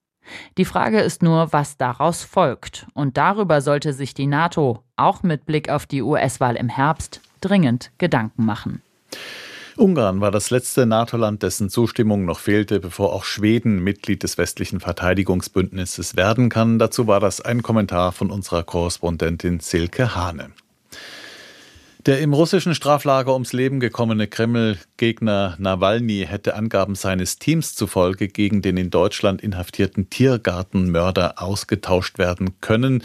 Die 0.58 0.64
Frage 0.64 1.00
ist 1.00 1.22
nur, 1.22 1.52
was 1.52 1.76
daraus 1.76 2.22
folgt. 2.22 2.86
Und 2.94 3.16
darüber 3.16 3.60
sollte 3.60 3.92
sich 3.92 4.14
die 4.14 4.26
NATO, 4.26 4.84
auch 4.96 5.22
mit 5.22 5.46
Blick 5.46 5.70
auf 5.70 5.86
die 5.86 6.02
US-Wahl 6.02 6.54
im 6.54 6.68
Herbst, 6.68 7.20
dringend 7.40 7.90
Gedanken 7.98 8.44
machen. 8.44 8.82
Ungarn 9.78 10.20
war 10.20 10.32
das 10.32 10.50
letzte 10.50 10.86
NATO-Land, 10.86 11.44
dessen 11.44 11.70
Zustimmung 11.70 12.24
noch 12.24 12.40
fehlte, 12.40 12.80
bevor 12.80 13.12
auch 13.12 13.24
Schweden 13.24 13.78
Mitglied 13.78 14.24
des 14.24 14.36
westlichen 14.36 14.80
Verteidigungsbündnisses 14.80 16.16
werden 16.16 16.48
kann. 16.48 16.80
Dazu 16.80 17.06
war 17.06 17.20
das 17.20 17.40
ein 17.40 17.62
Kommentar 17.62 18.10
von 18.10 18.32
unserer 18.32 18.64
Korrespondentin 18.64 19.60
Silke 19.60 20.16
Hane. 20.16 20.50
Der 22.06 22.20
im 22.20 22.32
russischen 22.32 22.74
Straflager 22.74 23.32
ums 23.34 23.52
Leben 23.52 23.80
gekommene 23.80 24.26
Kreml-Gegner 24.26 25.56
Nawalny 25.58 26.24
hätte 26.26 26.56
Angaben 26.56 26.94
seines 26.94 27.38
Teams 27.38 27.74
zufolge 27.74 28.28
gegen 28.28 28.62
den 28.62 28.78
in 28.78 28.90
Deutschland 28.90 29.42
inhaftierten 29.42 30.08
Tiergartenmörder 30.08 31.40
ausgetauscht 31.42 32.18
werden 32.18 32.60
können. 32.60 33.04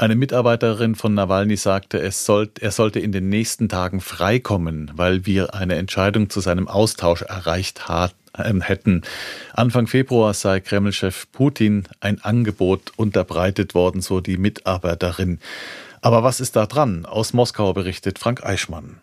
Eine 0.00 0.14
Mitarbeiterin 0.14 0.94
von 0.94 1.14
Nawalny 1.14 1.56
sagte, 1.56 2.00
es 2.00 2.24
sollt, 2.24 2.60
er 2.60 2.70
sollte 2.70 3.00
in 3.00 3.10
den 3.10 3.28
nächsten 3.28 3.68
Tagen 3.68 4.00
freikommen, 4.00 4.92
weil 4.94 5.26
wir 5.26 5.54
eine 5.54 5.74
Entscheidung 5.74 6.30
zu 6.30 6.38
seinem 6.38 6.68
Austausch 6.68 7.22
erreicht 7.22 7.88
hat, 7.88 8.14
äh, 8.34 8.54
hätten. 8.60 9.02
Anfang 9.54 9.88
Februar 9.88 10.34
sei 10.34 10.60
Kreml-Chef 10.60 11.26
Putin 11.32 11.82
ein 11.98 12.22
Angebot 12.22 12.92
unterbreitet 12.94 13.74
worden, 13.74 14.00
so 14.00 14.20
die 14.20 14.36
Mitarbeiterin. 14.36 15.40
Aber 16.00 16.22
was 16.22 16.38
ist 16.38 16.54
da 16.54 16.66
dran? 16.66 17.04
Aus 17.04 17.32
Moskau 17.32 17.72
berichtet 17.72 18.20
Frank 18.20 18.44
Eichmann. 18.44 18.98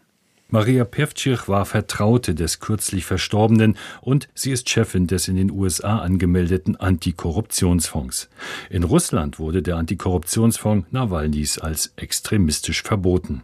Maria 0.50 0.86
Pevtschich 0.86 1.48
war 1.48 1.66
Vertraute 1.66 2.36
des 2.36 2.60
kürzlich 2.60 3.04
Verstorbenen 3.04 3.78
und 4.02 4.28
sie 4.36 4.52
ist 4.52 4.70
Chefin 4.70 5.08
des 5.08 5.28
in 5.28 5.38
den 5.38 5.50
USA 5.50 5.98
angemeldeten 5.98 6.76
Antikorruptionsfonds. 6.76 8.30
In 8.70 8.84
Russland 8.84 9.40
wurde 9.40 9.64
der 9.64 9.78
Antikorruptionsfonds 9.78 10.86
Nawalnys 10.92 11.58
als 11.58 11.94
extremistisch 11.96 12.84
verboten. 12.84 13.42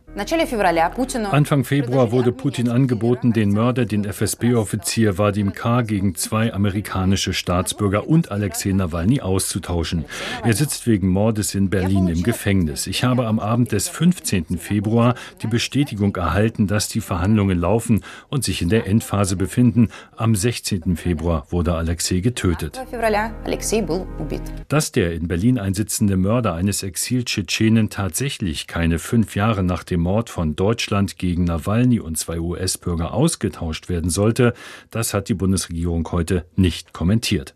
Anfang 1.31 1.63
Februar 1.63 2.11
wurde 2.11 2.31
Putin 2.31 2.69
angeboten, 2.69 3.33
den 3.33 3.49
Mörder, 3.49 3.85
den 3.85 4.05
FSB-Offizier 4.05 5.17
Vadim 5.17 5.53
K. 5.53 5.81
gegen 5.81 6.13
zwei 6.13 6.53
amerikanische 6.53 7.33
Staatsbürger 7.33 8.07
und 8.07 8.29
Alexei 8.29 8.73
Nawalny 8.73 9.21
auszutauschen. 9.21 10.05
Er 10.43 10.53
sitzt 10.53 10.85
wegen 10.85 11.07
Mordes 11.07 11.55
in 11.55 11.71
Berlin 11.71 12.09
im 12.09 12.21
Gefängnis. 12.21 12.85
Ich 12.85 13.03
habe 13.03 13.25
am 13.25 13.39
Abend 13.39 13.71
des 13.71 13.89
15. 13.89 14.59
Februar 14.59 15.15
die 15.41 15.47
Bestätigung 15.47 16.15
erhalten, 16.15 16.67
dass 16.67 16.90
die 16.91 17.01
Verhandlungen 17.01 17.59
laufen 17.59 18.03
und 18.29 18.43
sich 18.43 18.61
in 18.61 18.69
der 18.69 18.87
Endphase 18.87 19.35
befinden. 19.35 19.89
Am 20.15 20.35
16. 20.35 20.95
Februar 20.95 21.47
wurde 21.49 21.73
Alexei 21.73 22.19
getötet. 22.19 22.79
Dass 24.67 24.91
der 24.91 25.13
in 25.13 25.27
Berlin 25.27 25.57
einsitzende 25.57 26.17
Mörder 26.17 26.53
eines 26.53 26.83
Exil-Tschetschenen 26.83 27.89
tatsächlich 27.89 28.67
keine 28.67 28.99
fünf 28.99 29.35
Jahre 29.35 29.63
nach 29.63 29.83
dem 29.83 30.01
Mord 30.01 30.29
von 30.29 30.55
Deutschland 30.55 31.17
gegen 31.17 31.45
Nawalny 31.45 31.99
und 31.99 32.17
zwei 32.17 32.39
US-Bürger 32.39 33.13
ausgetauscht 33.13 33.89
werden 33.89 34.09
sollte, 34.09 34.53
das 34.89 35.13
hat 35.13 35.29
die 35.29 35.33
Bundesregierung 35.33 36.07
heute 36.11 36.45
nicht 36.55 36.93
kommentiert. 36.93 37.55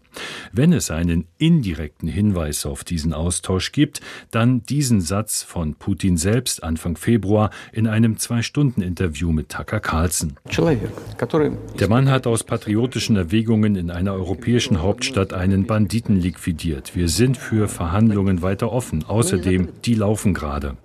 Wenn 0.51 0.73
es 0.73 0.91
einen 0.91 1.25
indirekten 1.37 2.07
Hinweis 2.07 2.65
auf 2.65 2.83
diesen 2.83 3.13
Austausch 3.13 3.71
gibt, 3.71 4.01
dann 4.31 4.63
diesen 4.63 5.01
Satz 5.01 5.43
von 5.43 5.75
Putin 5.75 6.17
selbst 6.17 6.63
Anfang 6.63 6.97
Februar 6.97 7.49
in 7.71 7.87
einem 7.87 8.17
Zwei-Stunden-Interview 8.17 9.31
mit 9.31 9.49
Tucker 9.49 9.79
Carlson. 9.79 10.33
Der 11.79 11.89
Mann 11.89 12.09
hat 12.09 12.27
aus 12.27 12.43
patriotischen 12.43 13.15
Erwägungen 13.15 13.75
in 13.75 13.91
einer 13.91 14.13
europäischen 14.13 14.81
Hauptstadt 14.81 15.33
einen 15.33 15.65
Banditen 15.65 16.19
liquidiert. 16.19 16.95
Wir 16.95 17.09
sind 17.09 17.37
für 17.37 17.67
Verhandlungen 17.67 18.41
weiter 18.41 18.71
offen. 18.71 19.03
Außerdem, 19.03 19.69
die 19.85 19.95
laufen 19.95 20.33
gerade. 20.33 20.77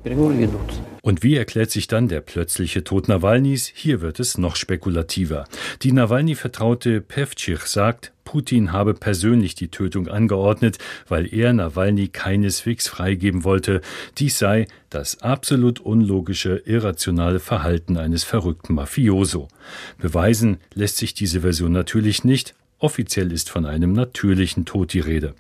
Und 1.10 1.24
wie 1.24 1.34
erklärt 1.34 1.72
sich 1.72 1.88
dann 1.88 2.06
der 2.06 2.20
plötzliche 2.20 2.84
Tod 2.84 3.08
Nawalnys? 3.08 3.72
Hier 3.74 4.00
wird 4.00 4.20
es 4.20 4.38
noch 4.38 4.54
spekulativer. 4.54 5.48
Die 5.82 5.90
Nawalny-Vertraute 5.90 7.00
Pevtschich 7.00 7.62
sagt, 7.62 8.12
Putin 8.22 8.70
habe 8.70 8.94
persönlich 8.94 9.56
die 9.56 9.72
Tötung 9.72 10.06
angeordnet, 10.06 10.78
weil 11.08 11.26
er 11.34 11.52
Nawalny 11.52 12.06
keineswegs 12.06 12.86
freigeben 12.86 13.42
wollte. 13.42 13.80
Dies 14.18 14.38
sei 14.38 14.68
das 14.88 15.20
absolut 15.20 15.80
unlogische, 15.80 16.62
irrationale 16.64 17.40
Verhalten 17.40 17.96
eines 17.96 18.22
verrückten 18.22 18.74
Mafioso. 18.74 19.48
Beweisen 19.98 20.58
lässt 20.74 20.98
sich 20.98 21.12
diese 21.12 21.40
Version 21.40 21.72
natürlich 21.72 22.22
nicht, 22.22 22.54
Offiziell 22.82 23.30
ist 23.30 23.50
von 23.50 23.66
einem 23.66 23.92
natürlichen 23.92 24.64
Tod 24.64 24.94
die 24.94 25.00
Rede. 25.00 25.34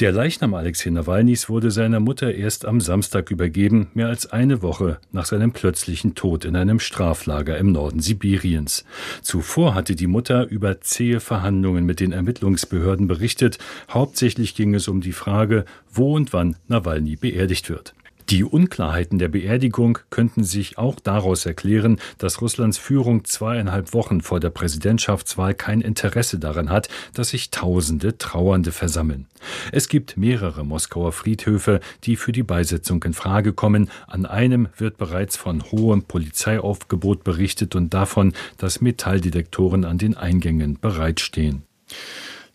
Der 0.00 0.12
Leichnam 0.12 0.54
Alexei 0.54 0.90
Nawalnys 0.90 1.48
wurde 1.48 1.70
seiner 1.70 2.00
Mutter 2.00 2.34
erst 2.34 2.64
am 2.64 2.80
Samstag 2.80 3.30
übergeben, 3.30 3.88
mehr 3.94 4.08
als 4.08 4.30
eine 4.32 4.62
Woche 4.62 4.98
nach 5.12 5.24
seinem 5.24 5.52
plötzlichen 5.52 6.14
Tod 6.14 6.44
in 6.44 6.56
einem 6.56 6.80
Straflager 6.80 7.56
im 7.58 7.72
Norden 7.72 8.00
Sibiriens. 8.00 8.84
Zuvor 9.22 9.74
hatte 9.74 9.94
die 9.96 10.06
Mutter 10.06 10.48
über 10.48 10.80
zähe 10.80 11.20
Verhandlungen 11.20 11.84
mit 11.86 12.00
den 12.00 12.12
Ermittlungsbehörden 12.12 13.06
berichtet. 13.06 13.58
Hauptsächlich 13.90 14.54
ging 14.54 14.74
es 14.74 14.88
um 14.88 15.00
die 15.00 15.12
Frage, 15.12 15.64
wo 15.92 16.14
und 16.14 16.32
wann 16.32 16.56
Nawalny 16.68 17.16
beerdigt 17.16 17.70
wird. 17.70 17.94
Die 18.30 18.42
Unklarheiten 18.42 19.18
der 19.18 19.28
Beerdigung 19.28 19.98
könnten 20.08 20.44
sich 20.44 20.78
auch 20.78 20.98
daraus 20.98 21.44
erklären, 21.44 21.98
dass 22.16 22.40
Russlands 22.40 22.78
Führung 22.78 23.24
zweieinhalb 23.26 23.92
Wochen 23.92 24.22
vor 24.22 24.40
der 24.40 24.48
Präsidentschaftswahl 24.48 25.52
kein 25.52 25.82
Interesse 25.82 26.38
daran 26.38 26.70
hat, 26.70 26.88
dass 27.12 27.30
sich 27.30 27.50
Tausende 27.50 28.16
Trauernde 28.16 28.72
versammeln. 28.72 29.26
Es 29.72 29.88
gibt 29.88 30.16
mehrere 30.16 30.64
Moskauer 30.64 31.12
Friedhöfe, 31.12 31.80
die 32.04 32.16
für 32.16 32.32
die 32.32 32.42
Beisetzung 32.42 33.02
in 33.02 33.12
Frage 33.12 33.52
kommen. 33.52 33.90
An 34.06 34.24
einem 34.24 34.68
wird 34.78 34.96
bereits 34.96 35.36
von 35.36 35.62
hohem 35.70 36.04
Polizeiaufgebot 36.04 37.24
berichtet 37.24 37.76
und 37.76 37.92
davon, 37.92 38.32
dass 38.56 38.80
Metalldetektoren 38.80 39.84
an 39.84 39.98
den 39.98 40.16
Eingängen 40.16 40.78
bereitstehen. 40.80 41.62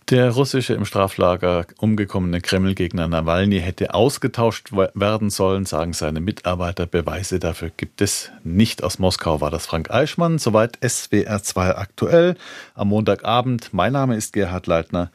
Der 0.09 0.31
russische 0.31 0.73
im 0.73 0.85
Straflager 0.85 1.67
umgekommene 1.77 2.41
Kreml-Gegner 2.41 3.07
Nawalny 3.07 3.59
hätte 3.59 3.93
ausgetauscht 3.93 4.71
werden 4.71 5.29
sollen, 5.29 5.67
sagen 5.67 5.93
seine 5.93 6.19
Mitarbeiter. 6.19 6.87
Beweise 6.87 7.37
dafür 7.37 7.69
gibt 7.69 8.01
es 8.01 8.31
nicht. 8.43 8.83
Aus 8.83 8.97
Moskau 8.97 9.39
war 9.39 9.51
das 9.51 9.67
Frank 9.67 9.91
Eichmann. 9.91 10.39
Soweit 10.39 10.79
SWR 10.83 11.43
2 11.43 11.75
aktuell 11.75 12.35
am 12.73 12.87
Montagabend. 12.87 13.71
Mein 13.71 13.93
Name 13.93 14.15
ist 14.15 14.33
Gerhard 14.33 14.65
Leitner. 14.65 15.07